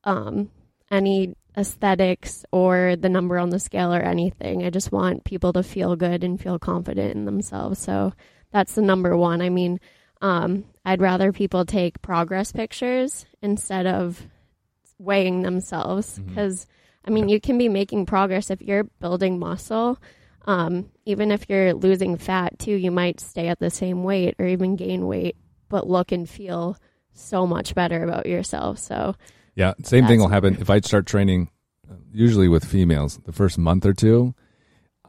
um, 0.05 0.51
any 0.91 1.35
aesthetics 1.59 2.45
or 2.53 2.95
the 2.97 3.09
number 3.09 3.39
on 3.39 3.51
the 3.51 3.59
scale 3.59 3.93
or 3.93 4.01
anything. 4.01 4.65
I 4.65 4.71
just 4.71 4.93
want 4.93 5.25
people 5.25 5.53
to 5.55 5.63
feel 5.63 5.97
good 5.97 6.23
and 6.23 6.41
feel 6.41 6.59
confident 6.59 7.17
in 7.17 7.25
themselves. 7.25 7.81
So 7.81 8.13
that's 8.53 8.75
the 8.75 8.83
number 8.83 9.17
one. 9.17 9.43
I 9.43 9.49
mean, 9.49 9.81
um, 10.23 10.65
I'd 10.85 11.03
rather 11.03 11.33
people 11.33 11.65
take 11.65 12.01
progress 12.01 12.53
pictures 12.53 13.27
instead 13.43 13.87
of 13.87 14.27
weighing 14.99 15.43
themselves 15.43 16.19
because 16.19 16.67
I 17.05 17.11
mean, 17.11 17.29
you 17.29 17.41
can 17.41 17.57
be 17.57 17.69
making 17.69 18.07
progress 18.07 18.51
if 18.51 18.61
you're 18.61 18.85
building 18.85 19.39
muscle. 19.39 19.99
Um, 20.47 20.91
even 21.07 21.31
if 21.31 21.49
you're 21.49 21.73
losing 21.73 22.17
fat 22.19 22.59
too, 22.59 22.75
you 22.75 22.91
might 22.91 23.19
stay 23.19 23.49
at 23.49 23.59
the 23.59 23.71
same 23.71 24.03
weight 24.05 24.35
or 24.39 24.47
even 24.47 24.77
gain 24.77 25.07
weight, 25.07 25.37
but 25.69 25.89
look 25.89 26.13
and 26.13 26.29
feel 26.29 26.77
so 27.15 27.47
much 27.47 27.75
better 27.75 28.03
about 28.03 28.27
yourself. 28.27 28.79
So, 28.79 29.15
Yeah, 29.59 29.75
same 29.83 30.07
thing 30.07 30.21
will 30.21 30.29
happen 30.29 30.57
if 30.61 30.71
I 30.71 30.79
start 30.81 31.05
training. 31.07 31.51
uh, 31.91 31.95
Usually 32.13 32.47
with 32.49 32.65
females, 32.65 33.19
the 33.27 33.33
first 33.33 33.59
month 33.59 33.85
or 33.85 33.93
two, 33.93 34.35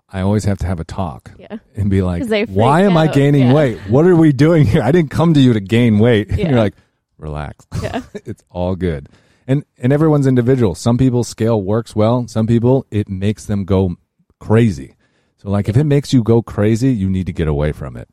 I 0.10 0.22
always 0.22 0.44
have 0.46 0.58
to 0.60 0.66
have 0.66 0.80
a 0.80 0.84
talk 0.84 1.32
yeah. 1.38 1.58
and 1.76 1.88
be 1.90 2.02
like, 2.02 2.24
"Why 2.50 2.82
am 2.82 2.98
I 2.98 3.06
gaining 3.08 3.48
yeah. 3.50 3.54
weight? 3.54 3.78
What 3.88 4.06
are 4.08 4.16
we 4.16 4.34
doing 4.34 4.66
here? 4.66 4.82
I 4.82 4.92
didn't 4.92 5.12
come 5.12 5.36
to 5.36 5.40
you 5.40 5.54
to 5.54 5.60
gain 5.60 6.00
weight." 6.00 6.30
And 6.32 6.40
Yeah. 6.40 6.50
you're 6.50 6.60
like, 6.60 6.74
"Relax, 7.20 7.68
Yeah. 7.84 8.02
it's 8.26 8.44
all 8.50 8.76
good." 8.76 9.08
And 9.46 9.66
and 9.78 9.94
everyone's 9.94 10.26
individual. 10.26 10.74
Some 10.74 10.98
people 10.98 11.24
scale 11.24 11.62
works 11.62 11.96
well. 11.96 12.28
Some 12.28 12.48
people 12.48 12.88
it 12.90 13.08
makes 13.08 13.46
them 13.46 13.66
go 13.66 13.98
crazy. 14.40 14.96
So 15.38 15.52
like 15.52 15.70
if 15.70 15.78
it 15.78 15.86
makes 15.86 16.12
you 16.12 16.24
go 16.24 16.42
crazy, 16.42 16.92
you 16.92 17.08
need 17.10 17.28
to 17.28 17.34
get 17.34 17.48
away 17.48 17.72
from 17.72 17.96
it. 17.96 18.10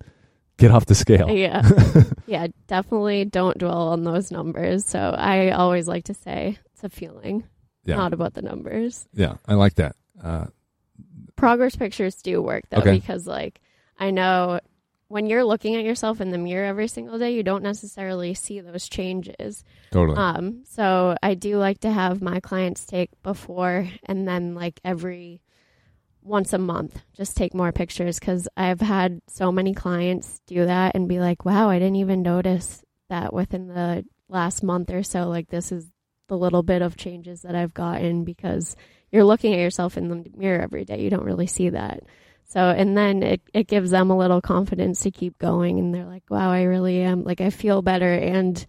Get 0.59 0.71
off 0.71 0.87
the 0.87 0.95
scale. 0.95 1.29
Yeah. 1.31 1.62
yeah, 2.27 2.47
definitely 2.66 3.25
don't 3.27 3.59
dwell 3.59 3.88
on 3.88 4.05
those 4.05 4.31
numbers. 4.31 4.85
So 4.87 4.99
I 4.99 5.51
always 5.51 5.87
like 5.87 6.05
to 6.05 6.14
say 6.14 6.59
it's 6.73 6.83
a 6.85 6.88
feeling, 6.88 7.45
Yeah, 7.85 7.97
not 7.97 8.12
about 8.14 8.35
the 8.35 8.42
numbers. 8.42 9.07
yeah, 9.12 9.35
I 9.47 9.55
like 9.55 9.75
that. 9.75 9.97
Uh, 10.23 10.47
Progress 11.37 11.77
pictures 11.77 12.14
do 12.23 12.40
work 12.40 12.64
though, 12.71 12.79
Okay. 12.79 12.95
because 12.95 13.27
like 13.27 13.61
I 13.99 14.11
know 14.11 14.61
when 15.09 15.27
you're 15.27 15.45
looking 15.45 15.77
at 15.77 15.85
yourself 15.85 16.21
in 16.21 16.31
the 16.31 16.38
mirror 16.38 16.64
every 16.64 16.88
single 16.88 17.19
day, 17.19 17.33
you 17.35 17.42
don't 17.42 17.62
necessarily 17.62 18.33
see 18.35 18.59
those 18.61 18.88
changes. 18.88 19.62
totally. 19.90 20.16
Um, 20.16 20.62
so 20.64 21.14
I 21.23 21.35
do 21.35 21.59
like 21.59 21.81
to 21.81 21.90
have 21.92 22.23
my 22.23 22.40
clients 22.40 22.87
take 22.87 23.11
before 23.23 23.87
and 24.05 24.27
then 24.27 24.55
like 24.55 24.81
every 24.85 25.42
once 26.27 26.53
a 26.53 26.59
month, 26.59 27.01
just 27.15 27.37
take 27.37 27.55
more 27.55 27.73
pictures 27.73 28.19
because 28.19 28.49
I've 28.57 28.81
had 28.81 29.21
so 29.29 29.53
many 29.53 29.75
clients 29.75 30.41
do 30.47 30.67
that 30.67 30.95
and 30.95 31.09
be 31.09 31.21
like, 31.21 31.45
wow, 31.45 31.71
I 31.71 31.79
didn't 31.79 31.97
even 31.97 32.23
notice 32.23 32.83
that 33.09 33.33
within 33.33 33.69
the 33.69 34.05
last 34.29 34.62
month 34.62 34.91
or 34.91 35.03
so. 35.03 35.29
Like, 35.29 35.49
this 35.49 35.71
is 35.73 35.87
the 36.29 36.37
little 36.37 36.62
bit 36.62 36.83
of 36.83 36.97
changes 36.97 37.43
that 37.43 37.55
I've 37.55 37.75
gotten 37.75 38.25
because 38.25 38.77
you're 39.12 39.25
looking 39.25 39.53
at 39.55 39.61
yourself 39.61 39.97
in 39.97 40.09
the 40.09 40.25
mirror 40.37 40.61
every 40.61 40.85
day. 40.85 41.01
You 41.01 41.11
don't 41.11 41.25
really 41.25 41.47
see 41.47 41.71
that. 41.71 42.01
So, 42.49 42.61
and 42.61 42.97
then 42.97 43.23
it, 43.23 43.41
it 43.55 43.67
gives 43.69 43.91
them 43.91 44.11
a 44.11 44.19
little 44.19 44.41
confidence 44.41 45.01
to 45.01 45.11
keep 45.11 45.39
going. 45.39 45.79
And 45.79 45.95
they're 45.95 46.05
like, 46.05 46.25
wow, 46.29 46.51
I 46.51 46.62
really 46.62 47.01
am. 47.03 47.25
Like, 47.25 47.41
I 47.41 47.51
feel 47.51 47.83
better 47.83 48.12
and 48.12 48.65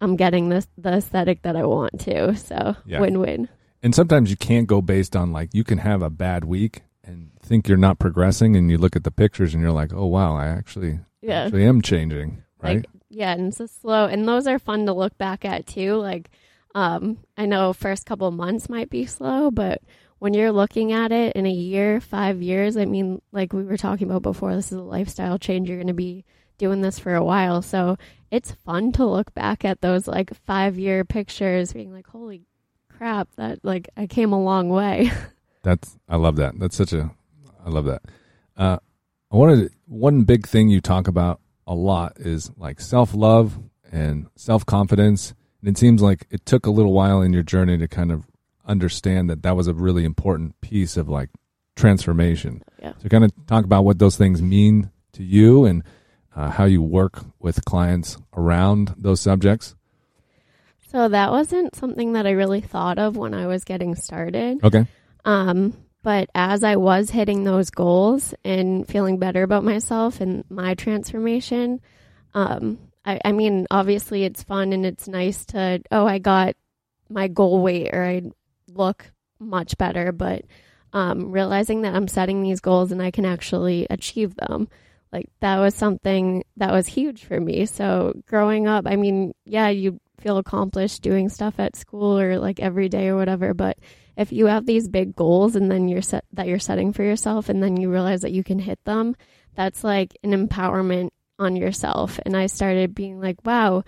I'm 0.00 0.16
getting 0.16 0.48
this, 0.48 0.66
the 0.76 0.94
aesthetic 0.94 1.42
that 1.42 1.56
I 1.56 1.64
want 1.64 2.00
to. 2.00 2.36
So, 2.36 2.76
Yeah. 2.86 3.00
win 3.00 3.20
win. 3.20 3.48
And 3.82 3.94
sometimes 3.94 4.30
you 4.30 4.36
can't 4.36 4.66
go 4.66 4.82
based 4.82 5.14
on 5.14 5.32
like 5.32 5.50
you 5.54 5.62
can 5.62 5.78
have 5.78 6.02
a 6.02 6.10
bad 6.10 6.44
week 6.44 6.82
think 7.46 7.68
you're 7.68 7.76
not 7.78 7.98
progressing, 7.98 8.56
and 8.56 8.70
you 8.70 8.78
look 8.78 8.96
at 8.96 9.04
the 9.04 9.10
pictures 9.10 9.54
and 9.54 9.62
you're 9.62 9.72
like, 9.72 9.92
oh 9.94 10.06
wow, 10.06 10.36
I 10.36 10.46
actually 10.46 11.00
Yeah. 11.22 11.44
actually 11.44 11.64
am 11.64 11.80
changing, 11.82 12.42
right? 12.62 12.76
Like, 12.78 12.86
yeah, 13.08 13.32
and 13.32 13.48
it's 13.48 13.60
a 13.60 13.68
slow, 13.68 14.06
and 14.06 14.26
those 14.26 14.46
are 14.46 14.58
fun 14.58 14.86
to 14.86 14.92
look 14.92 15.16
back 15.18 15.44
at 15.44 15.66
too. 15.66 15.94
Like, 15.94 16.30
um, 16.74 17.18
I 17.36 17.46
know 17.46 17.72
first 17.72 18.04
couple 18.06 18.30
months 18.30 18.68
might 18.68 18.90
be 18.90 19.06
slow, 19.06 19.50
but 19.50 19.80
when 20.18 20.34
you're 20.34 20.52
looking 20.52 20.92
at 20.92 21.12
it 21.12 21.36
in 21.36 21.46
a 21.46 21.50
year, 21.50 22.00
five 22.00 22.42
years, 22.42 22.76
I 22.76 22.84
mean, 22.84 23.22
like 23.32 23.52
we 23.52 23.64
were 23.64 23.76
talking 23.76 24.08
about 24.10 24.22
before, 24.22 24.54
this 24.54 24.72
is 24.72 24.78
a 24.78 24.82
lifestyle 24.82 25.38
change. 25.38 25.68
You're 25.68 25.78
going 25.78 25.86
to 25.86 25.94
be 25.94 26.24
doing 26.58 26.80
this 26.80 26.98
for 26.98 27.14
a 27.14 27.24
while, 27.24 27.62
so 27.62 27.96
it's 28.30 28.52
fun 28.52 28.92
to 28.92 29.06
look 29.06 29.32
back 29.34 29.64
at 29.64 29.80
those 29.82 30.08
like 30.08 30.34
five 30.46 30.78
year 30.78 31.04
pictures, 31.04 31.72
being 31.72 31.92
like, 31.92 32.06
holy 32.08 32.42
crap, 32.96 33.28
that 33.36 33.64
like 33.64 33.88
I 33.96 34.06
came 34.06 34.32
a 34.32 34.42
long 34.42 34.68
way. 34.68 35.10
That's 35.62 35.96
I 36.08 36.16
love 36.16 36.36
that. 36.36 36.58
That's 36.58 36.76
such 36.76 36.92
a 36.92 37.10
I 37.66 37.70
love 37.70 37.84
that. 37.86 38.02
Uh, 38.56 38.78
I 39.30 39.36
wanted 39.36 39.72
one 39.86 40.22
big 40.22 40.46
thing 40.46 40.68
you 40.68 40.80
talk 40.80 41.08
about 41.08 41.40
a 41.66 41.74
lot 41.74 42.12
is 42.16 42.50
like 42.56 42.80
self 42.80 43.12
love 43.12 43.58
and 43.90 44.28
self 44.36 44.64
confidence. 44.64 45.34
And 45.60 45.68
it 45.68 45.78
seems 45.78 46.00
like 46.00 46.26
it 46.30 46.46
took 46.46 46.64
a 46.64 46.70
little 46.70 46.92
while 46.92 47.20
in 47.20 47.32
your 47.32 47.42
journey 47.42 47.76
to 47.78 47.88
kind 47.88 48.12
of 48.12 48.24
understand 48.64 49.28
that 49.30 49.42
that 49.42 49.56
was 49.56 49.66
a 49.66 49.74
really 49.74 50.04
important 50.04 50.60
piece 50.60 50.96
of 50.96 51.08
like 51.08 51.30
transformation. 51.74 52.62
Yeah. 52.80 52.92
So 53.02 53.08
kind 53.08 53.24
of 53.24 53.32
talk 53.46 53.64
about 53.64 53.84
what 53.84 53.98
those 53.98 54.16
things 54.16 54.40
mean 54.40 54.90
to 55.12 55.24
you 55.24 55.64
and 55.64 55.82
uh, 56.34 56.50
how 56.50 56.64
you 56.64 56.82
work 56.82 57.24
with 57.40 57.64
clients 57.64 58.18
around 58.36 58.94
those 58.96 59.20
subjects. 59.20 59.74
so 60.92 61.08
that 61.08 61.30
wasn't 61.32 61.74
something 61.74 62.12
that 62.12 62.26
I 62.26 62.30
really 62.30 62.60
thought 62.60 62.98
of 62.98 63.16
when 63.16 63.34
I 63.34 63.46
was 63.46 63.64
getting 63.64 63.96
started. 63.96 64.62
Okay. 64.62 64.86
Um, 65.24 65.76
but 66.06 66.30
as 66.36 66.62
I 66.62 66.76
was 66.76 67.10
hitting 67.10 67.42
those 67.42 67.70
goals 67.70 68.32
and 68.44 68.86
feeling 68.86 69.18
better 69.18 69.42
about 69.42 69.64
myself 69.64 70.20
and 70.20 70.44
my 70.48 70.74
transformation, 70.74 71.80
um, 72.32 72.78
I, 73.04 73.18
I 73.24 73.32
mean, 73.32 73.66
obviously 73.72 74.22
it's 74.22 74.44
fun 74.44 74.72
and 74.72 74.86
it's 74.86 75.08
nice 75.08 75.44
to, 75.46 75.82
oh, 75.90 76.06
I 76.06 76.18
got 76.18 76.54
my 77.10 77.26
goal 77.26 77.60
weight 77.60 77.92
or 77.92 78.04
I 78.04 78.22
look 78.72 79.10
much 79.40 79.76
better, 79.78 80.12
but 80.12 80.44
um, 80.92 81.32
realizing 81.32 81.82
that 81.82 81.96
I'm 81.96 82.06
setting 82.06 82.40
these 82.40 82.60
goals 82.60 82.92
and 82.92 83.02
I 83.02 83.10
can 83.10 83.24
actually 83.24 83.88
achieve 83.90 84.36
them. 84.36 84.68
Like 85.12 85.28
that 85.40 85.58
was 85.58 85.74
something 85.74 86.44
that 86.56 86.70
was 86.70 86.86
huge 86.86 87.24
for 87.24 87.40
me. 87.40 87.66
So 87.66 88.12
growing 88.28 88.68
up, 88.68 88.86
I 88.86 88.94
mean, 88.94 89.34
yeah, 89.44 89.70
you 89.70 89.98
feel 90.20 90.38
accomplished 90.38 91.02
doing 91.02 91.30
stuff 91.30 91.58
at 91.58 91.74
school 91.74 92.16
or 92.16 92.38
like 92.38 92.60
every 92.60 92.88
day 92.88 93.08
or 93.08 93.16
whatever, 93.16 93.54
but 93.54 93.76
if 94.16 94.32
you 94.32 94.46
have 94.46 94.66
these 94.66 94.88
big 94.88 95.14
goals 95.14 95.56
and 95.56 95.70
then 95.70 95.88
you're 95.88 96.02
set 96.02 96.24
that 96.32 96.46
you're 96.46 96.58
setting 96.58 96.92
for 96.92 97.02
yourself 97.02 97.48
and 97.48 97.62
then 97.62 97.76
you 97.76 97.90
realize 97.90 98.22
that 98.22 98.32
you 98.32 98.42
can 98.42 98.58
hit 98.58 98.82
them, 98.84 99.14
that's 99.54 99.84
like 99.84 100.16
an 100.22 100.30
empowerment 100.32 101.10
on 101.38 101.56
yourself. 101.56 102.18
And 102.24 102.36
I 102.36 102.46
started 102.46 102.94
being 102.94 103.20
like, 103.20 103.44
wow, 103.44 103.84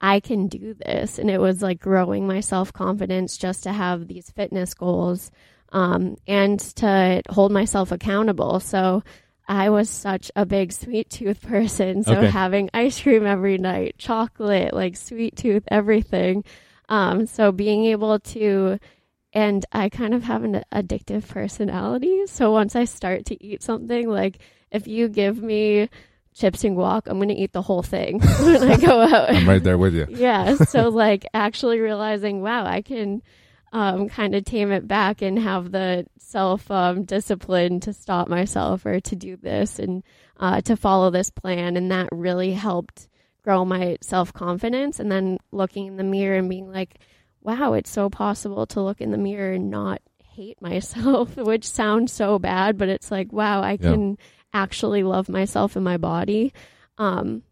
I 0.00 0.20
can 0.20 0.48
do 0.48 0.74
this. 0.74 1.18
And 1.18 1.30
it 1.30 1.40
was 1.40 1.62
like 1.62 1.80
growing 1.80 2.26
my 2.26 2.40
self 2.40 2.72
confidence 2.72 3.36
just 3.36 3.62
to 3.64 3.72
have 3.72 4.08
these 4.08 4.30
fitness 4.30 4.74
goals 4.74 5.30
um, 5.72 6.16
and 6.26 6.58
to 6.76 7.22
hold 7.30 7.52
myself 7.52 7.92
accountable. 7.92 8.60
So 8.60 9.02
I 9.46 9.70
was 9.70 9.90
such 9.90 10.30
a 10.36 10.46
big 10.46 10.72
sweet 10.72 11.10
tooth 11.10 11.42
person. 11.42 12.02
So 12.04 12.12
Okay. 12.18 12.30
having 12.30 12.70
ice 12.72 13.00
cream 13.00 13.26
every 13.26 13.58
night, 13.58 13.96
chocolate, 13.98 14.72
like 14.74 14.96
sweet 14.96 15.36
tooth, 15.36 15.64
everything. 15.68 16.44
Um, 16.88 17.26
so 17.26 17.52
being 17.52 17.84
able 17.86 18.18
to, 18.20 18.78
and 19.32 19.64
I 19.72 19.88
kind 19.88 20.14
of 20.14 20.24
have 20.24 20.44
an 20.44 20.64
addictive 20.72 21.26
personality. 21.28 22.26
So 22.26 22.50
once 22.52 22.74
I 22.74 22.84
start 22.84 23.26
to 23.26 23.44
eat 23.44 23.62
something, 23.62 24.08
like 24.08 24.38
if 24.70 24.86
you 24.88 25.08
give 25.08 25.42
me 25.42 25.88
chips 26.34 26.64
and 26.64 26.76
guac, 26.76 27.02
I'm 27.06 27.18
going 27.18 27.28
to 27.28 27.34
eat 27.34 27.52
the 27.52 27.62
whole 27.62 27.82
thing 27.82 28.20
when 28.40 28.70
I 28.70 28.76
go 28.76 29.00
out. 29.00 29.30
I'm 29.30 29.48
right 29.48 29.62
there 29.62 29.78
with 29.78 29.94
you. 29.94 30.06
yeah. 30.10 30.56
So 30.56 30.88
like 30.88 31.26
actually 31.32 31.80
realizing, 31.80 32.42
wow, 32.42 32.64
I 32.66 32.82
can 32.82 33.22
um, 33.72 34.08
kind 34.08 34.34
of 34.34 34.44
tame 34.44 34.72
it 34.72 34.88
back 34.88 35.22
and 35.22 35.38
have 35.38 35.70
the 35.70 36.06
self 36.18 36.70
um, 36.70 37.04
discipline 37.04 37.80
to 37.80 37.92
stop 37.92 38.28
myself 38.28 38.84
or 38.84 39.00
to 39.00 39.16
do 39.16 39.36
this 39.36 39.78
and 39.78 40.02
uh, 40.38 40.60
to 40.62 40.76
follow 40.76 41.10
this 41.10 41.30
plan. 41.30 41.76
And 41.76 41.90
that 41.92 42.08
really 42.10 42.52
helped 42.52 43.08
grow 43.44 43.64
my 43.64 43.98
self 44.00 44.32
confidence. 44.32 44.98
And 44.98 45.10
then 45.10 45.38
looking 45.52 45.86
in 45.86 45.96
the 45.96 46.04
mirror 46.04 46.38
and 46.38 46.48
being 46.48 46.70
like, 46.70 46.98
wow, 47.42 47.72
it's 47.74 47.90
so 47.90 48.10
possible 48.10 48.66
to 48.66 48.80
look 48.80 49.00
in 49.00 49.10
the 49.10 49.18
mirror 49.18 49.52
and 49.52 49.70
not 49.70 50.00
hate 50.22 50.60
myself, 50.62 51.36
which 51.36 51.66
sounds 51.66 52.12
so 52.12 52.38
bad, 52.38 52.76
but 52.78 52.88
it's 52.88 53.10
like, 53.10 53.32
wow, 53.32 53.62
I 53.62 53.72
Yeah. 53.72 53.90
can 53.92 54.18
actually 54.52 55.02
love 55.02 55.28
myself 55.28 55.76
and 55.76 55.84
my 55.84 55.96
body. 55.96 56.52
Um, 56.98 57.42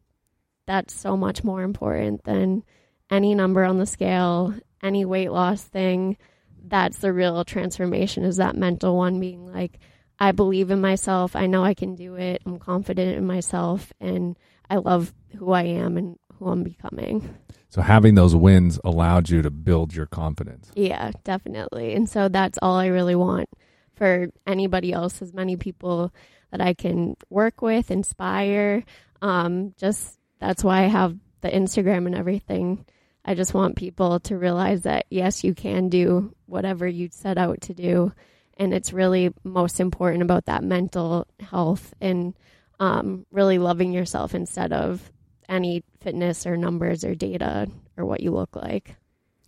that's 0.66 0.92
so 0.94 1.16
much 1.16 1.42
more 1.42 1.62
important 1.62 2.24
than 2.24 2.62
any 3.11 3.35
number 3.35 3.64
on 3.64 3.79
the 3.79 3.87
scale, 3.87 4.55
any 4.83 5.05
weight 5.05 5.31
loss 5.33 5.62
thing. 5.62 6.16
That's 6.62 6.98
the 6.98 7.12
real 7.12 7.44
transformation 7.44 8.24
is 8.24 8.37
that 8.37 8.57
mental 8.57 8.96
one 8.96 9.18
being 9.20 9.46
like, 9.51 9.79
I 10.18 10.33
believe 10.33 10.70
in 10.70 10.81
myself. 10.81 11.35
I 11.37 11.46
know 11.46 11.64
I 11.64 11.72
can 11.74 11.94
do 11.94 12.16
it. 12.16 12.42
I'm 12.44 12.59
confident 12.59 13.16
in 13.16 13.24
myself 13.24 13.92
and 14.01 14.37
I 14.68 14.77
love 14.77 15.14
who 15.37 15.53
I 15.53 15.62
am 15.62 15.96
and 15.96 16.18
who 16.35 16.48
I'm 16.48 16.64
becoming. 16.64 17.37
So 17.70 17.83
having 17.83 18.14
those 18.14 18.35
wins 18.35 18.81
allowed 18.83 19.28
you 19.28 19.42
to 19.42 19.50
build 19.50 19.94
your 19.94 20.07
confidence. 20.07 20.70
Yeah, 20.74 21.11
definitely. 21.24 21.94
And 21.94 22.09
so 22.09 22.28
that's 22.28 22.59
all 22.62 22.76
I 22.76 22.87
really 22.87 23.14
want 23.14 23.48
for 23.94 24.28
anybody 24.46 24.92
else, 24.92 25.20
as 25.20 25.35
many 25.35 25.57
people 25.57 26.12
that 26.50 26.61
I 26.61 26.72
can 26.72 27.16
work 27.28 27.61
with, 27.61 27.90
inspire. 27.90 28.85
Um, 29.20 29.74
just 29.76 30.18
that's 30.38 30.64
why 30.64 30.85
I 30.85 30.87
have 30.87 31.16
the 31.42 31.50
Instagram 31.50 32.07
and 32.07 32.14
everything. 32.14 32.87
I 33.24 33.35
just 33.35 33.52
want 33.52 33.76
people 33.76 34.20
to 34.20 34.38
realize 34.38 34.83
that 34.83 35.07
yes, 35.11 35.44
you 35.44 35.54
can 35.54 35.90
do 35.90 36.35
whatever 36.46 36.87
you 36.87 37.09
set 37.12 37.37
out 37.37 37.61
to 37.62 37.74
do. 37.74 38.12
And 38.57 38.72
it's 38.72 38.92
really 38.92 39.35
most 39.44 39.78
important 39.78 40.22
about 40.22 40.46
that 40.46 40.64
mental 40.64 41.26
health 41.38 41.92
and 42.00 42.35
um, 42.81 43.26
really 43.31 43.59
loving 43.59 43.92
yourself 43.92 44.35
instead 44.35 44.72
of 44.72 45.12
any 45.48 45.82
fitness 46.00 46.46
or 46.46 46.56
numbers 46.56 47.04
or 47.04 47.14
data 47.14 47.68
or 47.96 48.04
what 48.04 48.20
you 48.20 48.30
look 48.30 48.54
like. 48.54 48.96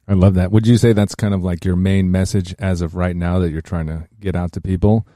I 0.08 0.14
love 0.14 0.34
that. 0.34 0.50
Would 0.50 0.66
you 0.66 0.76
say 0.76 0.92
that's 0.92 1.14
kind 1.14 1.34
of 1.34 1.44
like 1.44 1.64
your 1.64 1.76
main 1.76 2.10
message 2.10 2.54
as 2.58 2.80
of 2.80 2.96
right 2.96 3.14
now 3.14 3.38
that 3.38 3.50
you're 3.50 3.60
trying 3.60 3.86
to 3.86 4.08
get 4.18 4.34
out 4.34 4.52
to 4.52 4.60
people? 4.60 5.06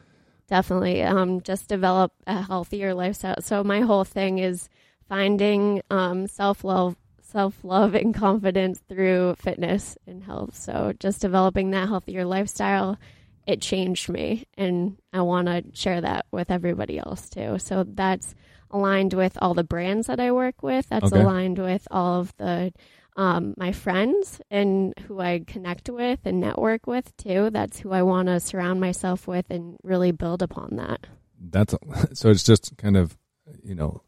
Definitely. 0.49 1.03
Um, 1.03 1.41
just 1.41 1.69
develop 1.69 2.13
a 2.27 2.43
healthier 2.43 2.95
lifestyle. 2.95 3.41
So 3.41 3.65
my 3.65 3.81
whole 3.81 4.05
thing 4.05 4.39
is 4.39 4.69
finding 5.09 5.83
um, 5.91 6.27
self 6.27 6.63
love, 6.65 6.97
self 7.23 7.65
love, 7.65 7.95
and 7.95 8.15
confidence 8.15 8.81
through 8.89 9.35
fitness 9.39 9.99
and 10.07 10.23
health. 10.23 10.55
So 10.55 10.93
just 11.01 11.21
developing 11.21 11.71
that 11.71 11.89
healthier 11.89 12.25
lifestyle, 12.25 12.99
it 13.47 13.61
changed 13.61 14.09
me, 14.09 14.45
and 14.57 14.97
I 15.13 15.23
want 15.23 15.49
to 15.49 15.65
share 15.73 16.01
that 16.01 16.27
with 16.33 16.51
everybody 16.51 16.99
else 16.99 17.29
too. 17.29 17.59
So 17.59 17.85
that's 17.87 18.35
aligned 18.71 19.15
with 19.15 19.39
all 19.41 19.55
the 19.55 19.65
brands 19.65 20.07
that 20.07 20.19
I 20.21 20.33
work 20.33 20.63
with. 20.63 20.89
That's 20.89 21.13
Okay. 21.13 21.21
aligned 21.23 21.59
with 21.59 21.87
all 21.91 22.21
of 22.21 22.35
the 22.37 22.73
um, 23.17 23.55
my 23.57 23.71
friends 23.71 24.41
and 24.51 24.93
who 25.07 25.21
I 25.21 25.45
connect 25.47 25.89
with 25.89 26.19
and 26.25 26.41
network 26.41 26.87
with 26.87 27.17
too. 27.17 27.51
That's 27.51 27.79
who 27.79 27.93
I 27.93 28.03
want 28.03 28.27
to 28.27 28.41
surround 28.41 28.81
myself 28.81 29.29
with 29.29 29.47
and 29.51 29.77
really 29.85 30.11
build 30.11 30.43
upon 30.43 30.77
that. 30.77 31.07
That's 31.39 31.75
so 32.15 32.31
it's 32.31 32.43
just 32.43 32.77
kind 32.77 32.97
of 32.97 33.17
you 33.63 33.75
know 33.75 34.03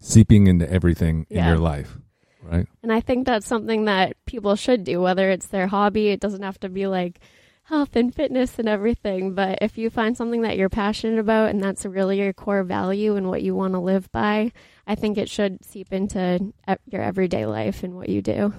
seeping 0.00 0.48
into 0.48 0.70
everything 0.70 1.26
in 1.30 1.44
your 1.46 1.58
life, 1.58 1.96
right? 2.42 2.66
And 2.82 2.92
I 2.92 3.00
think 3.00 3.24
that's 3.24 3.46
something 3.46 3.84
that 3.86 4.16
people 4.26 4.56
should 4.56 4.82
do, 4.84 5.00
whether 5.00 5.30
it's 5.30 5.46
their 5.46 5.68
hobby. 5.68 6.08
It 6.08 6.20
doesn't 6.20 6.42
have 6.42 6.58
to 6.60 6.68
be 6.68 6.86
like 6.88 7.20
health 7.64 7.94
and 7.96 8.14
fitness 8.14 8.58
and 8.58 8.68
everything. 8.68 9.34
But 9.34 9.58
if 9.62 9.78
you 9.78 9.90
find 9.90 10.16
something 10.16 10.42
that 10.42 10.56
you're 10.56 10.68
passionate 10.68 11.18
about 11.18 11.50
and 11.50 11.62
that's 11.62 11.84
really 11.84 12.18
your 12.18 12.32
core 12.32 12.64
value 12.64 13.16
and 13.16 13.28
what 13.28 13.42
you 13.42 13.54
want 13.54 13.74
to 13.74 13.80
live 13.80 14.10
by, 14.12 14.52
I 14.86 14.94
think 14.94 15.16
it 15.16 15.30
should 15.30 15.64
seep 15.64 15.92
into 15.92 16.52
your 16.86 17.02
everyday 17.02 17.46
life 17.46 17.82
and 17.82 17.94
what 17.94 18.08
you 18.08 18.20
do. 18.20 18.52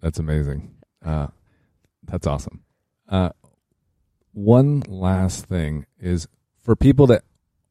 That's 0.00 0.18
amazing. 0.18 0.74
Uh, 1.04 1.28
that's 2.04 2.26
awesome. 2.26 2.62
Uh, 3.08 3.30
one 4.32 4.82
last 4.88 5.46
thing 5.46 5.86
is 5.98 6.26
for 6.60 6.76
people 6.76 7.06
that 7.08 7.24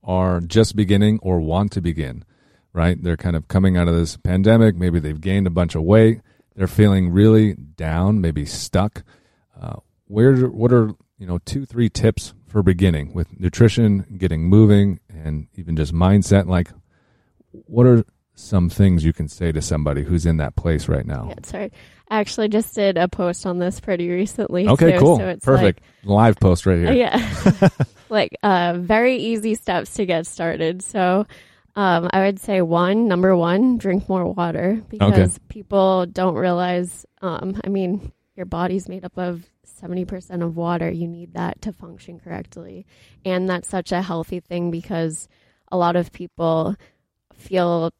are 0.04 0.42
just 0.42 0.76
beginning 0.76 1.20
or 1.22 1.40
want 1.40 1.72
to 1.72 1.82
begin, 1.82 2.24
right? 2.74 3.02
They're 3.02 3.18
kind 3.18 3.36
of 3.36 3.48
coming 3.48 3.78
out 3.78 3.88
of 3.88 3.96
this 3.96 4.18
pandemic. 4.18 4.76
Maybe 4.76 5.00
they've 5.00 5.20
gained 5.20 5.48
a 5.48 5.52
bunch 5.52 5.76
of 5.76 5.84
weight. 5.84 6.22
They're 6.56 6.68
feeling 6.68 7.10
really 7.10 7.54
down, 7.54 8.22
maybe 8.22 8.46
stuck. 8.46 9.04
Uh, 9.60 9.78
where, 10.12 10.36
what 10.48 10.74
are 10.74 10.92
you 11.18 11.26
know 11.26 11.40
two, 11.40 11.66
three 11.66 11.90
tips 11.90 12.34
for 12.48 12.62
beginning 12.62 13.14
with 13.14 13.40
nutrition, 13.40 14.18
getting 14.18 14.44
moving, 14.44 15.00
and 15.10 15.48
even 15.56 15.76
just 15.76 15.94
mindset? 15.94 16.48
Like, 16.48 16.70
what 17.52 17.86
are 17.86 18.04
some 18.34 18.70
things 18.70 19.06
you 19.06 19.14
can 19.14 19.28
say 19.28 19.52
to 19.52 19.62
somebody 19.62 20.04
who's 20.04 20.26
in 20.26 20.38
that 20.38 20.56
place 20.56 20.88
right 20.88 21.06
now? 21.06 21.28
Yeah, 21.30 21.36
sorry. 21.44 21.72
I 22.10 22.20
actually 22.20 22.50
just 22.50 22.76
did 22.76 22.98
a 22.98 23.08
post 23.08 23.46
on 23.46 23.60
this 23.60 23.80
pretty 23.80 24.10
recently. 24.10 24.68
Okay, 24.68 24.98
cool. 25.00 25.18
So 25.18 25.30
it's 25.30 25.46
Perfect. 25.46 25.82
Live 26.04 26.38
post 26.40 26.66
right 26.66 26.78
here. 26.80 26.92
yeah, 26.92 27.70
like 28.10 28.38
uh, 28.44 28.76
very 28.78 29.16
easy 29.16 29.56
steps 29.56 29.94
to 29.94 30.06
get 30.06 30.28
started. 30.28 30.82
So 30.82 31.26
um, 31.78 32.10
I 32.12 32.26
would 32.26 32.40
say 32.42 32.62
one, 32.62 33.08
number 33.08 33.34
one, 33.38 33.78
drink 33.78 34.10
more 34.10 34.26
water 34.34 34.82
because 34.90 35.40
people 35.48 36.06
don't 36.06 36.36
realize. 36.36 37.06
Um, 37.22 37.62
I 37.64 37.70
mean, 37.70 38.12
your 38.36 38.46
body's 38.46 38.90
made 38.90 39.06
up 39.06 39.18
of 39.18 39.46
70% 39.82 40.44
of 40.44 40.56
water. 40.56 40.90
You 40.92 41.08
need 41.08 41.34
that 41.34 41.62
to 41.64 41.74
function 41.74 42.20
correctly. 42.20 42.86
And 43.26 43.50
that's 43.50 43.70
such 43.70 43.92
a 43.92 44.02
healthy 44.02 44.40
thing 44.40 44.72
because 44.72 45.28
a 45.72 45.78
lot 45.78 45.96
of 45.96 46.12
people 46.12 46.76
feel 47.34 47.92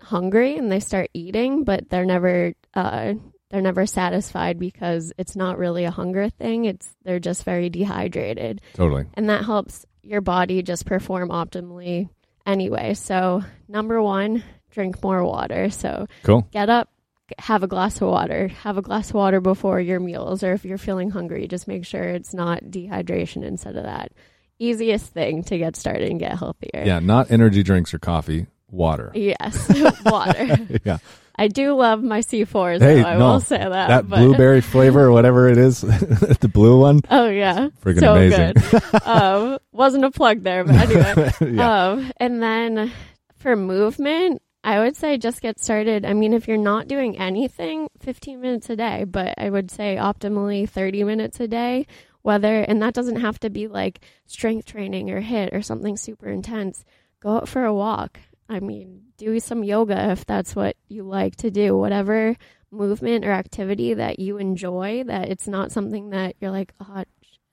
hungry 0.00 0.56
and 0.56 0.70
they 0.70 0.80
start 0.80 1.10
eating, 1.14 1.64
but 1.64 1.88
they're 1.90 2.04
never 2.06 2.54
uh, 2.74 3.14
they're 3.50 3.62
never 3.62 3.86
satisfied 3.86 4.58
because 4.58 5.12
it's 5.18 5.34
not 5.36 5.58
really 5.58 5.84
a 5.84 5.90
hunger 5.90 6.28
thing. 6.28 6.64
It's 6.66 6.88
they're 7.04 7.18
just 7.20 7.44
very 7.44 7.70
dehydrated, 7.70 8.60
Totally. 8.74 9.06
and 9.14 9.28
that 9.30 9.44
helps 9.44 9.86
your 10.02 10.20
body 10.20 10.62
just 10.62 10.86
perform 10.86 11.30
optimally 11.30 12.08
anyway. 12.46 12.94
So 12.94 13.42
number 13.68 14.02
one, 14.02 14.42
drink 14.70 15.02
more 15.02 15.24
water. 15.24 15.70
So 15.70 16.06
Cool. 16.22 16.46
get 16.52 16.68
up, 16.70 16.90
have 17.38 17.62
a 17.62 17.66
glass 17.66 18.00
of 18.00 18.08
water. 18.08 18.48
Have 18.48 18.78
a 18.78 18.82
glass 18.82 19.10
of 19.10 19.14
water 19.14 19.40
before 19.40 19.80
your 19.80 20.00
meals, 20.00 20.42
or 20.42 20.52
if 20.52 20.64
you're 20.64 20.78
feeling 20.78 21.10
hungry, 21.10 21.46
just 21.48 21.68
make 21.68 21.84
sure 21.84 22.02
it's 22.02 22.32
not 22.34 22.62
dehydration 22.64 23.44
instead 23.44 23.76
of 23.76 23.84
that. 23.84 24.12
Easiest 24.58 25.06
thing 25.12 25.44
to 25.44 25.58
get 25.58 25.76
started 25.76 26.08
and 26.10 26.18
get 26.18 26.36
healthier. 26.38 26.82
Yeah, 26.84 26.98
not 26.98 27.30
energy 27.30 27.62
drinks 27.62 27.94
or 27.94 27.98
coffee, 27.98 28.46
water. 28.70 29.12
Yes, 29.14 29.68
water. 30.04 30.58
yeah. 30.84 30.98
I 31.40 31.46
do 31.46 31.76
love 31.76 32.02
my 32.02 32.18
C4s. 32.18 32.80
Hey, 32.80 33.00
though, 33.00 33.08
I 33.08 33.16
no, 33.16 33.28
will 33.34 33.40
say 33.40 33.58
that. 33.58 33.70
That 33.88 34.08
but- 34.08 34.16
blueberry 34.18 34.60
flavor 34.72 35.04
or 35.04 35.12
whatever 35.12 35.48
it 35.48 35.56
is, 35.58 35.80
the 36.40 36.50
blue 36.52 36.80
one. 36.80 37.00
Oh 37.08 37.28
yeah, 37.28 37.68
Friggin' 37.84 38.00
so 38.00 38.14
amazing. 38.16 38.54
good. 38.54 39.02
um, 39.06 39.58
wasn't 39.70 40.04
a 40.04 40.10
plug 40.10 40.42
there, 40.42 40.64
but 40.64 40.74
anyway. 40.74 41.32
yeah. 41.54 41.88
Um, 41.90 42.10
and 42.16 42.42
then 42.42 42.90
for 43.38 43.54
movement, 43.54 44.42
I 44.64 44.80
would 44.80 44.96
say 44.96 45.16
just 45.18 45.40
get 45.40 45.60
started. 45.60 46.04
I 46.04 46.14
mean, 46.14 46.32
if 46.32 46.48
you're 46.48 46.56
not 46.56 46.88
doing 46.88 47.16
anything, 47.18 47.88
15 48.00 48.40
minutes 48.40 48.68
a 48.70 48.76
day, 48.76 49.04
but 49.04 49.34
I 49.38 49.50
would 49.50 49.70
say 49.70 49.96
optimally 49.96 50.68
30 50.68 51.04
minutes 51.04 51.40
a 51.40 51.48
day. 51.48 51.86
Whether, 52.22 52.62
and 52.62 52.82
that 52.82 52.94
doesn't 52.94 53.20
have 53.20 53.38
to 53.40 53.50
be 53.50 53.68
like 53.68 54.00
strength 54.26 54.66
training 54.66 55.10
or 55.10 55.22
HIIT 55.22 55.54
or 55.54 55.62
something 55.62 55.96
super 55.96 56.28
intense. 56.28 56.84
Go 57.20 57.36
out 57.36 57.48
for 57.48 57.64
a 57.64 57.72
walk. 57.72 58.20
I 58.48 58.60
mean, 58.60 59.02
do 59.16 59.38
some 59.40 59.62
yoga 59.62 60.10
if 60.10 60.26
that's 60.26 60.56
what 60.56 60.76
you 60.88 61.04
like 61.04 61.36
to 61.36 61.50
do. 61.50 61.76
Whatever 61.76 62.36
movement 62.70 63.24
or 63.24 63.30
activity 63.30 63.94
that 63.94 64.18
you 64.18 64.36
enjoy, 64.38 65.04
that 65.04 65.28
it's 65.28 65.48
not 65.48 65.72
something 65.72 66.10
that 66.10 66.34
you're 66.40 66.50
like, 66.50 66.74
oh, 66.80 67.04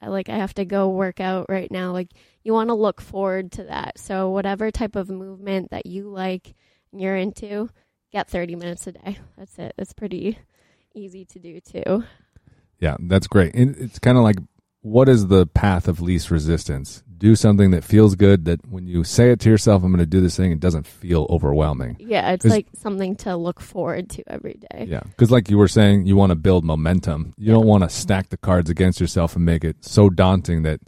like 0.02 0.30
I 0.30 0.38
have 0.38 0.54
to 0.56 0.66
go 0.66 0.90
work 0.90 1.20
out 1.20 1.46
right 1.48 1.72
now. 1.72 1.92
Like 1.92 2.10
you 2.44 2.54
want 2.54 2.70
to 2.70 2.76
look 2.76 3.02
forward 3.02 3.52
to 3.54 3.64
that. 3.66 3.98
So 4.00 4.30
whatever 4.30 4.72
type 4.72 4.96
of 4.96 5.10
movement 5.10 5.72
that 5.72 5.86
you 5.86 6.10
like 6.10 6.56
you're 7.00 7.16
into, 7.16 7.70
get 8.12 8.30
30 8.30 8.56
minutes 8.56 8.88
a 8.88 8.94
day. 8.94 9.20
That's 9.38 9.58
it. 9.60 9.74
It's 9.78 9.94
pretty 9.94 10.38
easy 10.94 11.26
to 11.26 11.40
do 11.40 11.60
too. 11.60 12.04
Yeah, 12.80 12.98
that's 13.00 13.28
great. 13.28 13.56
And 13.56 13.76
it's 13.78 14.00
kind 14.00 14.18
of 14.18 14.24
like 14.24 14.38
what 14.86 15.10
is 15.10 15.28
the 15.28 15.48
path 15.48 15.88
of 15.88 16.00
least 16.00 16.30
resistance? 16.30 17.02
Do 17.18 17.36
something 17.36 17.72
that 17.72 17.84
feels 17.84 18.14
good 18.14 18.46
that 18.46 18.68
when 18.70 18.86
you 18.86 19.04
say 19.04 19.32
it 19.32 19.40
to 19.40 19.50
yourself, 19.50 19.84
I'm 19.84 19.90
going 19.90 19.98
to 19.98 20.06
do 20.06 20.22
this 20.22 20.38
thing, 20.38 20.52
it 20.52 20.60
doesn't 20.60 20.86
feel 20.86 21.26
overwhelming. 21.28 21.96
Yeah, 22.00 22.34
it's 22.34 22.46
like 22.46 22.68
something 22.76 23.16
to 23.18 23.36
look 23.36 23.60
forward 23.60 24.12
to 24.12 24.24
every 24.32 24.60
day. 24.70 24.86
Yeah. 24.88 25.00
Because, 25.00 25.32
like 25.32 25.50
you 25.50 25.58
were 25.58 25.68
saying, 25.68 26.06
you 26.06 26.16
want 26.16 26.32
to 26.32 26.36
build 26.36 26.64
momentum. 26.66 27.34
You 27.36 27.52
don't 27.52 27.66
want 27.66 27.84
to 27.84 27.90
stack 27.90 28.30
the 28.30 28.38
cards 28.38 28.70
against 28.70 29.02
yourself 29.02 29.36
and 29.36 29.44
make 29.44 29.64
it 29.64 29.84
so 29.84 30.08
daunting 30.10 30.62
that 30.64 30.82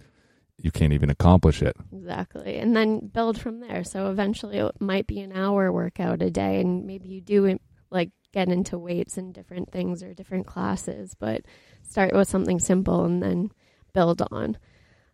you 0.58 0.72
can't 0.72 0.94
even 0.94 1.10
accomplish 1.10 1.62
it. 1.62 1.76
Exactly. 1.92 2.58
And 2.58 2.76
then 2.76 3.08
build 3.08 3.40
from 3.40 3.60
there. 3.60 3.84
So 3.84 4.10
eventually 4.10 4.58
it 4.58 4.82
might 4.82 5.08
be 5.08 5.20
an 5.20 5.32
hour 5.32 5.72
workout 5.72 6.22
a 6.22 6.32
day 6.32 6.60
and 6.60 6.86
maybe 6.86 7.10
you 7.10 7.22
do 7.22 7.60
like 7.92 8.12
get 8.34 8.50
into 8.50 8.78
weights 8.78 9.18
and 9.18 9.34
different 9.34 9.72
things 9.72 10.04
or 10.04 10.14
different 10.14 10.48
classes, 10.48 11.16
but 11.18 11.44
start 11.84 12.14
with 12.14 12.28
something 12.28 12.60
simple 12.60 13.06
and 13.06 13.22
then 13.22 13.52
build 13.94 14.22
on. 14.32 14.58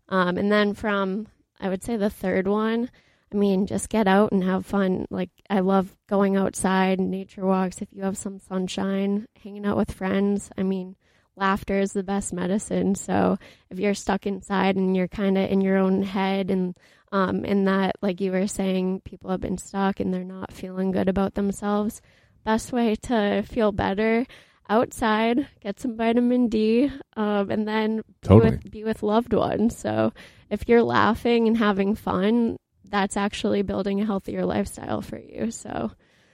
Um, 0.10 0.38
and 0.38 0.51
then 0.51 0.73
from, 0.73 1.27
I 1.60 1.69
would 1.69 1.84
say 1.84 1.97
the 1.97 2.10
third 2.10 2.47
one, 2.47 2.89
I 3.32 3.36
mean, 3.36 3.65
just 3.65 3.89
get 3.89 4.08
out 4.08 4.32
and 4.32 4.43
have 4.43 4.65
fun. 4.65 5.08
Like, 5.10 5.32
I 5.49 5.60
love 5.62 5.95
going 6.08 6.36
outside, 6.36 6.99
nature 6.99 7.45
walks. 7.45 7.82
If 7.82 7.88
you 7.91 8.03
have 8.03 8.17
some 8.17 8.39
sunshine, 8.39 9.27
hanging 9.41 9.65
out 9.65 9.77
with 9.77 9.91
friends. 9.91 10.51
I 10.56 10.63
mean, 10.63 10.95
laughter 11.36 11.80
is 11.80 11.93
the 11.93 12.04
best 12.04 12.34
medicine. 12.34 12.96
So 12.96 13.38
if 13.69 13.80
you're 13.80 13.93
stuck 13.93 14.26
inside 14.26 14.76
and 14.76 14.96
you're 14.96 15.08
kind 15.08 15.38
of 15.38 15.50
in 15.50 15.62
your 15.62 15.78
own 15.78 16.04
head 16.04 16.52
and 16.52 16.76
um, 17.12 17.46
in 17.46 17.65
that, 17.65 17.96
like 18.02 18.22
you 18.22 18.32
were 18.32 18.48
saying, 18.48 19.02
people 19.02 19.30
have 19.30 19.41
been 19.41 19.58
stuck 19.58 20.00
and 20.00 20.13
they're 20.13 20.24
not 20.24 20.52
feeling 20.52 20.91
good 20.91 21.10
about 21.10 21.36
themselves. 21.36 22.02
Best 22.43 22.74
way 22.74 22.96
to 23.04 23.43
feel 23.43 23.72
better 23.72 24.26
outside, 24.69 25.48
get 25.62 25.80
some 25.80 25.96
vitamin 25.96 26.48
D, 26.48 26.91
um, 27.15 27.52
and 27.52 27.67
then 27.67 28.02
be 28.22 28.28
with, 28.36 28.72
be 28.72 28.84
with 28.84 29.04
loved 29.04 29.34
ones. 29.34 29.78
So 29.78 30.13
if 30.50 30.67
you're 30.67 30.84
laughing 30.84 31.48
and 31.48 31.58
having 31.58 31.96
fun, 31.96 32.58
that's 32.86 33.17
actually 33.17 33.62
building 33.62 34.02
a 34.02 34.06
healthier 34.06 34.46
lifestyle 34.46 35.02
for 35.02 35.17
you. 35.17 35.52
So 35.52 35.91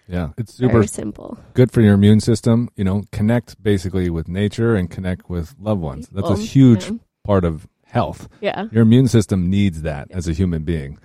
Yeah. 0.10 0.30
It's 0.38 0.56
super 0.56 0.74
very 0.74 0.88
simple. 0.88 1.38
good 1.54 1.72
for 1.72 1.82
your 1.82 1.94
immune 1.94 2.20
system. 2.20 2.70
You 2.76 2.84
know, 2.84 3.04
connect 3.12 3.62
basically 3.62 4.10
with 4.10 4.28
nature 4.28 4.76
and 4.76 4.90
connect 4.90 5.30
with 5.30 5.56
loved 5.60 5.82
ones. 5.82 6.10
That's 6.10 6.32
a 6.32 6.36
huge 6.38 6.90
yeah. 6.90 6.98
part 7.24 7.46
of 7.46 7.68
health. 7.86 8.28
Yeah. 8.42 8.66
Your 8.72 8.82
immune 8.84 9.08
system 9.08 9.50
needs 9.50 9.84
that 9.84 10.10
as 10.12 10.28
a 10.28 10.34
human 10.34 10.64
being. 10.64 11.00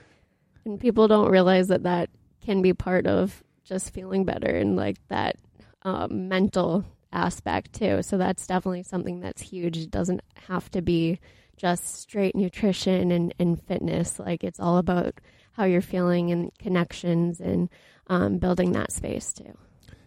And 0.65 0.81
people 0.81 1.07
don't 1.07 1.31
realize 1.31 1.69
that 1.69 1.83
that 1.83 2.09
can 2.43 2.63
be 2.63 2.73
part 2.73 3.07
of 3.07 3.43
just 3.65 3.93
feeling 3.93 4.25
better 4.25 4.49
and 4.49 4.77
like 4.77 4.97
that 5.09 5.37
um, 5.83 6.29
mental 6.29 6.85
aspect 7.13 7.75
too. 7.75 8.03
So 8.03 8.17
that's 8.17 8.47
definitely 8.47 8.83
something 8.83 9.21
that's 9.21 9.43
huge. 9.43 9.77
It 9.77 9.91
doesn't 9.91 10.23
have 10.49 10.71
to 10.71 10.83
be 10.83 11.21
just 11.57 12.01
straight 12.01 12.35
nutrition 12.35 13.11
and, 13.11 13.35
and 13.39 13.63
fitness. 13.63 14.19
Like 14.19 14.43
it's 14.43 14.61
all 14.61 14.79
about 14.79 15.15
how 15.53 15.65
you're 15.65 15.83
feeling 15.83 16.33
and 16.33 16.51
connections 16.59 17.41
and 17.41 17.69
um, 18.09 18.39
building 18.39 18.73
that 18.73 18.93
space 18.93 19.33
too. 19.33 19.57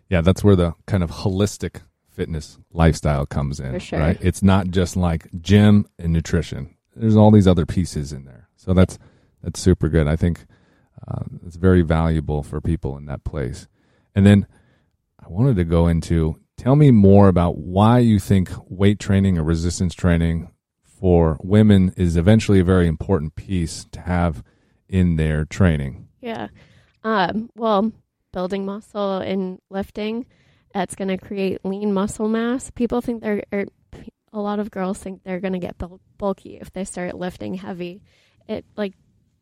Yeah, 0.10 0.21
that's 0.21 0.43
where 0.43 0.55
the 0.55 0.73
kind 0.86 1.03
of 1.03 1.12
holistic 1.12 1.81
fitness 2.10 2.57
lifestyle 2.71 3.25
comes 3.25 3.60
in. 3.60 3.73
For 3.73 3.79
sure. 3.79 3.99
Right? 3.99 4.17
It's 4.21 4.41
not 4.41 4.69
just 4.69 4.95
like 4.95 5.27
gym 5.41 5.88
and 5.99 6.13
nutrition. 6.13 6.75
There's 6.95 7.15
all 7.15 7.31
these 7.31 7.47
other 7.47 7.65
pieces 7.65 8.12
in 8.12 8.25
there. 8.25 8.49
So 8.55 8.73
that's 8.73 8.97
that's 9.43 9.60
super 9.60 9.89
good. 9.89 10.07
I 10.07 10.15
think 10.15 10.45
uh, 11.07 11.23
it's 11.45 11.57
very 11.57 11.83
valuable 11.83 12.43
for 12.43 12.60
people 12.60 12.97
in 12.97 13.05
that 13.05 13.23
place. 13.23 13.67
And 14.15 14.25
then 14.25 14.47
I 15.23 15.27
wanted 15.29 15.57
to 15.57 15.63
go 15.63 15.88
into 15.88 16.39
tell 16.57 16.75
me 16.75 16.89
more 16.89 17.27
about 17.27 17.57
why 17.57 17.99
you 17.99 18.19
think 18.19 18.49
weight 18.67 18.99
training 18.99 19.38
or 19.38 19.43
resistance 19.43 19.93
training 19.93 20.49
for 20.83 21.38
women 21.43 21.93
is 21.95 22.17
eventually 22.17 22.60
a 22.60 22.63
very 22.63 22.88
important 22.88 23.36
piece 23.36 23.86
to 23.91 24.01
have 24.01 24.43
in 24.89 25.17
their 25.17 25.45
training. 25.45 26.07
Yeah. 26.19 26.47
Um, 27.08 27.50
well, 27.56 27.91
building 28.34 28.65
muscle 28.65 29.17
and 29.20 29.60
lifting, 29.70 30.26
that's 30.74 30.96
going 30.96 31.08
to 31.08 31.17
create 31.17 31.63
lean 31.63 31.93
muscle 31.93 32.28
mass. 32.28 32.70
People 32.72 33.02
think 33.02 33.22
they're, 33.22 33.43
or 33.52 33.65
a 34.34 34.39
lot 34.39 34.60
of 34.60 34.70
girls 34.72 34.98
think 35.00 35.24
they're 35.24 35.39
going 35.39 35.54
to 35.54 35.60
get 35.60 35.78
bul- 35.78 36.02
bulky 36.17 36.58
if 36.58 36.72
they 36.74 36.84
start 36.84 37.15
lifting 37.15 37.54
heavy. 37.56 38.02
It 38.48 38.65
like 38.76 38.93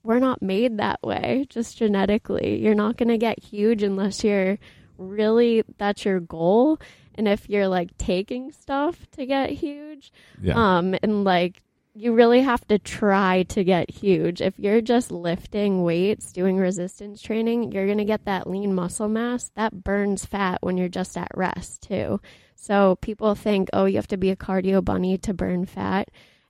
we're 0.03 0.19
not 0.19 0.41
made 0.41 0.77
that 0.77 1.01
way, 1.01 1.47
just 1.49 1.77
genetically. 1.77 2.61
You're 2.61 2.75
not 2.75 2.97
going 2.97 3.09
to 3.09 3.17
get 3.17 3.43
huge 3.43 3.81
unless 3.83 4.23
you're 4.23 4.59
really 4.97 5.63
that's 5.77 6.05
your 6.05 6.19
goal. 6.19 6.79
And 7.15 7.27
if 7.27 7.49
you're 7.49 7.67
like 7.67 7.97
taking 7.97 8.51
stuff 8.51 9.09
to 9.11 9.25
get 9.25 9.49
huge, 9.49 10.11
Yeah. 10.41 10.77
um, 10.77 10.95
and 11.01 11.23
like 11.23 11.61
you 11.97 12.13
really 12.13 12.41
have 12.41 12.67
to 12.67 12.77
try 12.77 13.43
to 13.43 13.63
get 13.63 13.89
huge. 13.89 14.41
If 14.41 14.59
you're 14.59 14.81
just 14.81 15.11
lifting 15.11 15.81
weights, 15.81 16.33
doing 16.33 16.57
resistance 16.57 17.21
training, 17.21 17.71
you're 17.71 17.85
going 17.85 17.99
to 17.99 18.05
get 18.05 18.25
that 18.25 18.47
lean 18.47 18.75
muscle 18.75 19.07
mass 19.07 19.49
that 19.55 19.83
burns 19.83 20.25
fat 20.25 20.57
when 20.61 20.75
you're 20.75 20.89
just 20.89 21.17
at 21.17 21.31
rest, 21.35 21.83
too. 21.83 22.19
So 22.55 22.97
people 22.97 23.33
think, 23.33 23.69
oh, 23.71 23.85
you 23.85 23.95
have 23.95 24.07
to 24.07 24.17
be 24.17 24.29
a 24.29 24.35
cardio 24.35 24.83
bunny 24.83 25.17
to 25.19 25.33
burn 25.33 25.65
fat. 25.65 26.09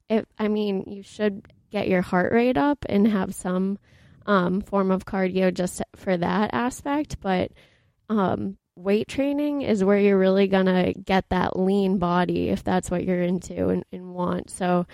If 0.10 0.26
I 0.40 0.48
mean, 0.48 0.84
you 0.88 1.04
should 1.04 1.46
get 1.70 1.88
your 1.88 2.02
heart 2.02 2.32
rate 2.32 2.58
up 2.58 2.84
and 2.90 3.08
have 3.08 3.36
some 3.36 3.78
um, 4.26 4.62
form 4.62 4.90
of 4.90 5.06
cardio 5.06 5.54
just 5.54 5.80
for 5.96 6.18
that 6.18 6.52
aspect. 6.54 7.18
But 7.22 7.52
um, 8.10 8.58
weight 8.76 9.08
training 9.08 9.62
is 9.62 9.84
where 9.84 10.00
you're 10.00 10.18
really 10.18 10.48
going 10.48 10.66
to 10.66 10.94
get 10.94 11.30
that 11.30 11.60
lean 11.60 12.00
body 12.00 12.50
if 12.50 12.64
that's 12.64 12.90
what 12.90 13.04
you're 13.04 13.22
into 13.22 13.68
and, 13.70 13.86
and 13.92 14.14
want. 14.14 14.50
So 14.50 14.88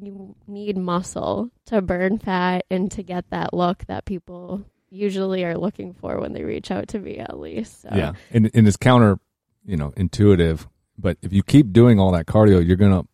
you 0.00 0.34
need 0.46 0.76
muscle 0.76 1.50
to 1.66 1.82
burn 1.82 2.18
fat 2.18 2.64
and 2.70 2.90
to 2.92 3.02
get 3.02 3.28
that 3.30 3.54
look 3.54 3.84
that 3.86 4.04
people 4.04 4.64
usually 4.90 5.44
are 5.44 5.56
looking 5.56 5.94
for 5.94 6.20
when 6.20 6.32
they 6.32 6.44
reach 6.44 6.70
out 6.70 6.88
to 6.88 6.98
me 6.98 7.18
at 7.18 7.38
least. 7.38 7.82
So. 7.82 7.88
Yeah. 7.94 8.12
And, 8.30 8.50
and 8.54 8.68
it's 8.68 8.76
counter, 8.76 9.18
you 9.64 9.76
know, 9.76 9.92
intuitive. 9.96 10.68
But 10.98 11.16
if 11.22 11.32
you 11.32 11.42
keep 11.42 11.72
doing 11.72 11.98
all 11.98 12.12
that 12.12 12.26
cardio, 12.26 12.64
you're 12.64 12.76
going 12.76 12.92
to 12.92 13.08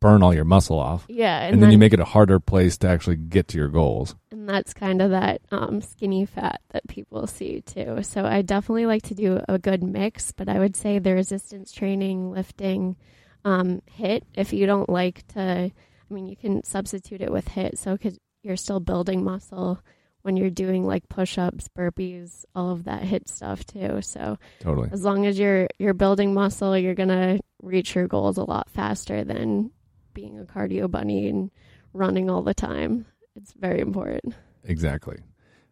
burn 0.00 0.22
all 0.22 0.34
your 0.34 0.44
muscle 0.44 0.78
off. 0.78 1.06
Yeah, 1.08 1.46
And, 1.46 1.62
then, 1.62 1.70
you 1.70 1.78
make 1.78 1.94
it 1.94 2.00
a 2.00 2.04
harder 2.04 2.38
place 2.38 2.76
to 2.78 2.88
actually 2.88 3.16
get 3.16 3.48
to 3.48 3.58
your 3.58 3.68
goals. 3.68 4.14
and 4.30 4.46
that's 4.46 4.74
kind 4.74 5.00
of 5.00 5.12
that 5.12 5.40
um, 5.50 5.80
skinny 5.80 6.26
fat 6.26 6.60
that 6.72 6.86
people 6.88 7.26
see 7.26 7.62
too. 7.62 8.02
So 8.02 8.24
I 8.24 8.42
definitely 8.42 8.84
like 8.84 9.02
to 9.04 9.14
do 9.14 9.40
a 9.48 9.58
good 9.58 9.82
mix, 9.82 10.30
but 10.30 10.48
I 10.48 10.58
would 10.58 10.76
say 10.76 10.98
the 10.98 11.14
resistance 11.14 11.72
training, 11.72 12.30
lifting, 12.30 12.96
um, 13.44 13.82
HIIT. 13.98 14.22
If 14.34 14.52
you 14.52 14.66
don't 14.66 14.88
like 14.88 15.26
to, 15.28 15.40
I 15.40 15.72
mean, 16.14 16.26
you 16.26 16.36
can 16.36 16.64
substitute 16.64 17.20
it 17.20 17.32
with 17.32 17.48
HIIT. 17.48 17.78
So 17.78 17.92
because 17.92 18.18
you're 18.42 18.56
still 18.56 18.80
building 18.80 19.24
muscle 19.24 19.80
when 20.22 20.36
you're 20.38 20.50
doing 20.50 20.86
like 20.86 21.08
push-ups, 21.10 21.68
burpees, 21.76 22.44
all 22.54 22.70
of 22.70 22.84
that 22.84 23.02
HIIT 23.02 23.28
stuff 23.28 23.64
too. 23.66 24.00
So 24.00 24.38
Totally. 24.60 24.88
as 24.90 25.02
long 25.02 25.26
as 25.26 25.38
you're 25.38 25.68
you're 25.78 25.94
building 25.94 26.32
muscle, 26.32 26.76
you're 26.76 26.94
gonna 26.94 27.40
reach 27.62 27.94
your 27.94 28.08
goals 28.08 28.38
a 28.38 28.44
lot 28.44 28.70
faster 28.70 29.22
than 29.24 29.70
being 30.14 30.38
a 30.38 30.44
cardio 30.44 30.90
bunny 30.90 31.28
and 31.28 31.50
running 31.92 32.30
all 32.30 32.42
the 32.42 32.54
time. 32.54 33.06
It's 33.36 33.52
very 33.52 33.80
important. 33.80 34.34
Exactly. 34.64 35.18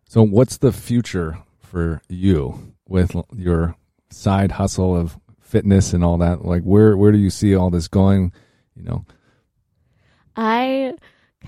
So, 0.06 0.22
what's 0.22 0.58
the 0.58 0.72
future 0.72 1.38
for 1.58 2.02
you 2.08 2.74
with 2.86 3.16
your 3.34 3.76
side 4.10 4.52
hustle 4.52 4.94
of 4.94 5.18
fitness 5.52 5.92
and 5.92 6.02
all 6.02 6.18
that? 6.18 6.44
Like, 6.44 6.62
where 6.62 6.96
where 6.96 7.12
do 7.12 7.18
you 7.18 7.30
see 7.30 7.54
all 7.54 7.70
this 7.70 7.86
going? 7.86 8.32
You 8.74 8.82
know, 8.82 9.04
I 10.34 10.94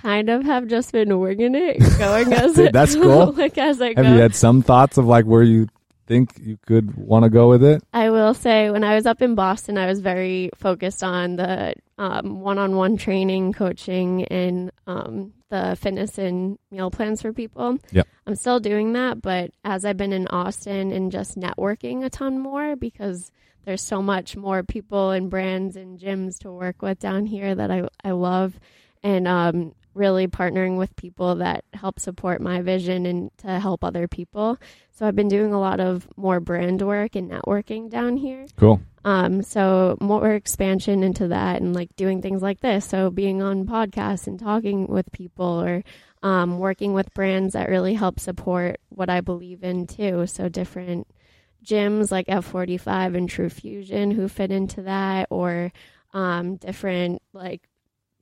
kind 0.00 0.28
of 0.28 0.44
have 0.44 0.66
just 0.68 0.92
been 0.92 1.18
winging 1.18 1.54
it, 1.54 1.78
going 1.98 2.32
as 2.44 2.58
it, 2.58 2.72
That's 2.72 2.94
cool. 3.02 3.32
like 3.32 3.58
as 3.58 3.80
I 3.80 3.88
have 3.88 3.96
go. 3.96 4.02
you 4.02 4.20
had 4.20 4.34
some 4.34 4.62
thoughts 4.62 4.98
of 4.98 5.06
like 5.06 5.24
where 5.24 5.42
you 5.42 5.68
think 6.06 6.34
you 6.38 6.58
could 6.66 6.94
want 6.96 7.24
to 7.24 7.30
go 7.30 7.48
with 7.48 7.64
it? 7.64 7.82
I 7.92 8.10
will 8.10 8.34
say, 8.34 8.70
when 8.70 8.84
I 8.84 8.94
was 8.94 9.06
up 9.06 9.22
in 9.22 9.34
Boston, 9.34 9.78
I 9.78 9.86
was 9.86 10.00
very 10.00 10.50
focused 10.54 11.02
on 11.02 11.36
the 11.36 11.74
um, 11.98 12.40
one-on-one 12.40 12.96
training, 12.96 13.54
coaching, 13.54 14.24
and 14.24 14.70
um, 14.86 15.32
the 15.50 15.76
fitness 15.80 16.18
and 16.18 16.58
meal 16.70 16.90
plans 16.90 17.22
for 17.22 17.32
people. 17.32 17.78
Yep. 17.92 18.06
I'm 18.26 18.34
still 18.36 18.60
doing 18.60 18.92
that, 18.94 19.22
but 19.22 19.52
as 19.64 19.84
I've 19.84 19.96
been 19.96 20.12
in 20.12 20.26
Austin 20.28 20.92
and 20.92 21.10
just 21.12 21.38
networking 21.38 22.04
a 22.04 22.10
ton 22.10 22.38
more 22.38 22.76
because 22.76 23.30
there's 23.64 23.82
so 23.82 24.02
much 24.02 24.36
more 24.36 24.62
people 24.62 25.10
and 25.10 25.30
brands 25.30 25.76
and 25.76 25.98
gyms 25.98 26.38
to 26.40 26.52
work 26.52 26.82
with 26.82 26.98
down 26.98 27.26
here 27.26 27.54
that 27.54 27.70
I 27.70 27.88
I 28.02 28.12
love, 28.12 28.58
and 29.02 29.26
um, 29.26 29.74
really 29.94 30.26
partnering 30.26 30.76
with 30.76 30.94
people 30.96 31.36
that 31.36 31.64
help 31.72 31.98
support 31.98 32.40
my 32.40 32.60
vision 32.60 33.06
and 33.06 33.30
to 33.38 33.58
help 33.60 33.84
other 33.84 34.08
people. 34.08 34.58
So 34.92 35.06
I've 35.06 35.16
been 35.16 35.28
doing 35.28 35.52
a 35.52 35.60
lot 35.60 35.80
of 35.80 36.06
more 36.16 36.40
brand 36.40 36.82
work 36.82 37.16
and 37.16 37.30
networking 37.30 37.88
down 37.88 38.16
here. 38.16 38.46
Cool. 38.56 38.80
Um, 39.04 39.42
so 39.42 39.98
more 40.00 40.32
expansion 40.32 41.02
into 41.02 41.28
that 41.28 41.60
and 41.60 41.74
like 41.74 41.94
doing 41.96 42.22
things 42.22 42.42
like 42.42 42.60
this. 42.60 42.86
So 42.86 43.10
being 43.10 43.42
on 43.42 43.66
podcasts 43.66 44.26
and 44.26 44.38
talking 44.38 44.86
with 44.86 45.10
people 45.12 45.62
or 45.62 45.84
um, 46.22 46.58
working 46.58 46.94
with 46.94 47.12
brands 47.12 47.52
that 47.52 47.68
really 47.68 47.94
help 47.94 48.18
support 48.18 48.80
what 48.88 49.10
I 49.10 49.20
believe 49.20 49.62
in 49.62 49.86
too. 49.86 50.26
So 50.26 50.48
different 50.48 51.06
gyms 51.64 52.10
like 52.10 52.26
F45 52.26 53.16
and 53.16 53.28
TruFusion 53.28 54.12
who 54.12 54.28
fit 54.28 54.50
into 54.50 54.82
that 54.82 55.26
or 55.30 55.72
um, 56.12 56.56
different 56.56 57.22
like 57.32 57.68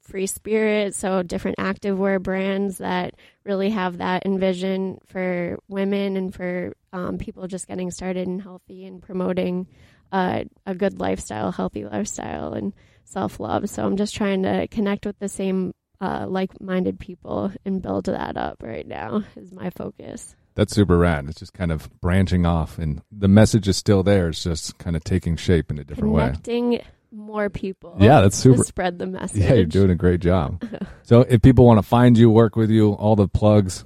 free 0.01 0.27
spirit 0.27 0.95
so 0.95 1.23
different 1.23 1.57
activewear 1.59 2.21
brands 2.21 2.79
that 2.79 3.15
really 3.45 3.71
have 3.71 3.99
that 3.99 4.27
envision 4.27 4.99
for 5.07 5.59
women 5.69 6.17
and 6.17 6.35
for 6.35 6.75
um, 6.93 7.19
people 7.19 7.47
just 7.47 7.69
getting 7.69 7.91
started 7.91 8.27
and 8.27 8.43
healthy 8.43 8.85
and 8.85 9.03
promoting 9.03 9.67
uh, 10.13 10.45
a 10.67 10.75
good 10.75 11.01
lifestyle, 11.01 11.51
healthy 11.51 11.85
lifestyle, 11.85 12.53
and 12.53 12.75
self 13.05 13.41
love. 13.41 13.69
So 13.69 13.85
I'm 13.85 13.97
just 13.97 14.15
trying 14.15 14.43
to 14.43 14.69
connect 14.69 15.07
with 15.07 15.19
the 15.19 15.29
same 15.29 15.73
uh, 16.01 16.27
like 16.29 16.61
minded 16.61 17.01
people 17.01 17.53
and 17.65 17.81
build 17.83 18.05
that 18.07 18.37
up 18.37 18.63
right 18.63 18.87
now, 18.87 19.25
is 19.37 19.53
my 19.53 19.71
focus. 19.71 20.37
That's 20.55 20.75
super 20.75 20.99
rad. 20.99 21.27
It's 21.29 21.39
just 21.41 21.55
kind 21.55 21.73
of 21.73 21.89
branching 22.01 22.45
off, 22.45 22.79
and 22.79 23.03
the 23.11 23.29
message 23.29 23.69
is 23.69 23.77
still 23.77 24.03
there. 24.03 24.29
It's 24.29 24.43
just 24.43 24.77
kind 24.79 24.97
of 24.97 25.05
taking 25.05 25.37
shape 25.37 25.71
in 25.71 25.79
a 25.79 25.85
different 25.85 26.13
way. 26.13 26.25
Connecting 26.27 26.81
more 27.11 27.49
people. 27.49 27.97
Yeah, 27.99 28.21
that's 28.21 28.37
super. 28.37 28.59
To 28.59 28.65
spread 28.65 28.99
the 28.99 29.07
message. 29.07 29.43
Yeah, 29.43 29.55
you're 29.55 29.65
doing 29.65 29.91
a 29.91 29.95
great 29.95 30.21
job. 30.21 30.63
so, 31.03 31.21
if 31.23 31.41
people 31.43 31.65
want 31.65 31.79
to 31.79 31.83
find 31.83 32.19
you, 32.19 32.31
work 32.31 32.57
with 32.57 32.71
you, 32.71 32.93
all 32.93 33.17
the 33.17 33.29
plugs. 33.29 33.85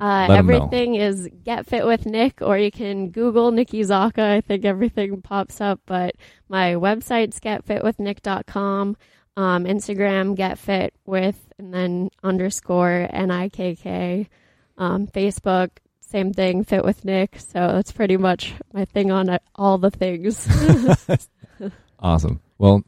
Uh, 0.00 0.26
Let 0.28 0.38
'em 0.38 0.46
know. 0.46 0.54
everything 0.56 0.94
is 0.94 1.28
Get 1.42 1.66
Fit 1.66 1.84
with 1.84 2.06
Nick, 2.06 2.40
or 2.40 2.56
you 2.56 2.70
can 2.70 3.10
Google 3.10 3.50
Nikki 3.50 3.80
Zaka. 3.80 4.36
I 4.36 4.40
think 4.40 4.64
everything 4.64 5.20
pops 5.22 5.60
up. 5.60 5.80
But 5.86 6.14
my 6.48 6.74
website's 6.74 7.40
getfitwithnick.com. 7.40 8.96
Um, 9.36 9.64
Instagram, 9.64 10.34
Get 10.36 10.58
Fit 10.58 10.94
with, 11.04 11.52
and 11.58 11.72
then 11.72 12.10
underscore 12.22 13.08
N 13.10 13.30
I 13.30 13.48
K 13.48 13.74
K. 13.74 14.28
Um, 14.78 15.06
Facebook, 15.08 15.70
same 16.00 16.32
thing, 16.32 16.64
Fit 16.64 16.84
with 16.84 17.04
Nick. 17.04 17.38
So 17.38 17.58
that's 17.58 17.92
pretty 17.92 18.16
much 18.16 18.54
my 18.72 18.86
thing 18.86 19.10
on 19.10 19.38
all 19.54 19.76
the 19.78 19.90
things. 19.90 20.48
Awesome. 22.00 22.40
Well, 22.58 22.84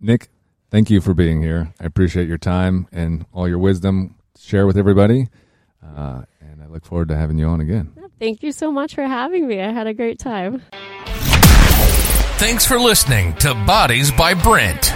Nick, 0.00 0.28
thank 0.70 0.90
you 0.90 1.00
for 1.00 1.14
being 1.14 1.42
here. 1.42 1.72
I 1.80 1.84
appreciate 1.86 2.28
your 2.28 2.38
time 2.38 2.86
and 2.92 3.26
all 3.32 3.48
your 3.48 3.58
wisdom. 3.58 4.16
Share 4.38 4.66
with 4.66 4.76
everybody. 4.76 5.28
Uh, 5.82 6.22
and 6.40 6.62
I 6.62 6.66
look 6.68 6.84
forward 6.84 7.08
to 7.08 7.16
having 7.16 7.38
you 7.38 7.46
on 7.46 7.60
again. 7.60 7.92
Thank 8.18 8.42
you 8.42 8.52
so 8.52 8.70
much 8.70 8.94
for 8.94 9.02
having 9.02 9.46
me. 9.46 9.60
I 9.60 9.72
had 9.72 9.86
a 9.86 9.94
great 9.94 10.18
time. 10.18 10.62
Thanks 12.38 12.64
for 12.66 12.78
listening 12.78 13.34
to 13.38 13.54
Bodies 13.54 14.12
by 14.12 14.34
Brent. 14.34 14.92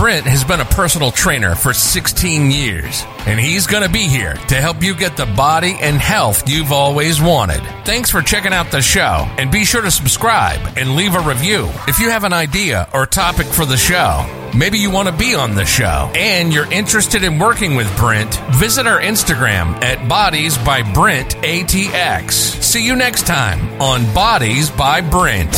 Brent 0.00 0.24
has 0.24 0.44
been 0.44 0.60
a 0.60 0.64
personal 0.64 1.10
trainer 1.10 1.54
for 1.54 1.74
16 1.74 2.50
years, 2.50 3.04
and 3.26 3.38
he's 3.38 3.66
going 3.66 3.82
to 3.82 3.90
be 3.90 4.08
here 4.08 4.32
to 4.32 4.54
help 4.54 4.82
you 4.82 4.94
get 4.94 5.14
the 5.18 5.26
body 5.26 5.76
and 5.78 6.00
health 6.00 6.48
you've 6.48 6.72
always 6.72 7.20
wanted. 7.20 7.60
Thanks 7.84 8.08
for 8.08 8.22
checking 8.22 8.54
out 8.54 8.70
the 8.70 8.80
show, 8.80 9.28
and 9.36 9.52
be 9.52 9.66
sure 9.66 9.82
to 9.82 9.90
subscribe 9.90 10.58
and 10.78 10.96
leave 10.96 11.14
a 11.14 11.20
review. 11.20 11.68
If 11.86 11.98
you 11.98 12.08
have 12.08 12.24
an 12.24 12.32
idea 12.32 12.88
or 12.94 13.04
topic 13.04 13.46
for 13.46 13.66
the 13.66 13.76
show, 13.76 14.24
maybe 14.56 14.78
you 14.78 14.90
want 14.90 15.08
to 15.08 15.14
be 15.14 15.34
on 15.34 15.54
the 15.54 15.66
show, 15.66 16.10
and 16.14 16.50
you're 16.50 16.72
interested 16.72 17.22
in 17.22 17.38
working 17.38 17.76
with 17.76 17.94
Brent, 17.98 18.34
visit 18.52 18.86
our 18.86 19.02
Instagram 19.02 19.84
at 19.84 20.08
Bodies 20.08 20.56
by 20.56 20.80
Brent 20.94 21.36
ATX. 21.42 22.32
See 22.32 22.86
you 22.86 22.96
next 22.96 23.26
time 23.26 23.82
on 23.82 24.14
Bodies 24.14 24.70
by 24.70 25.02
Brent. 25.02 25.54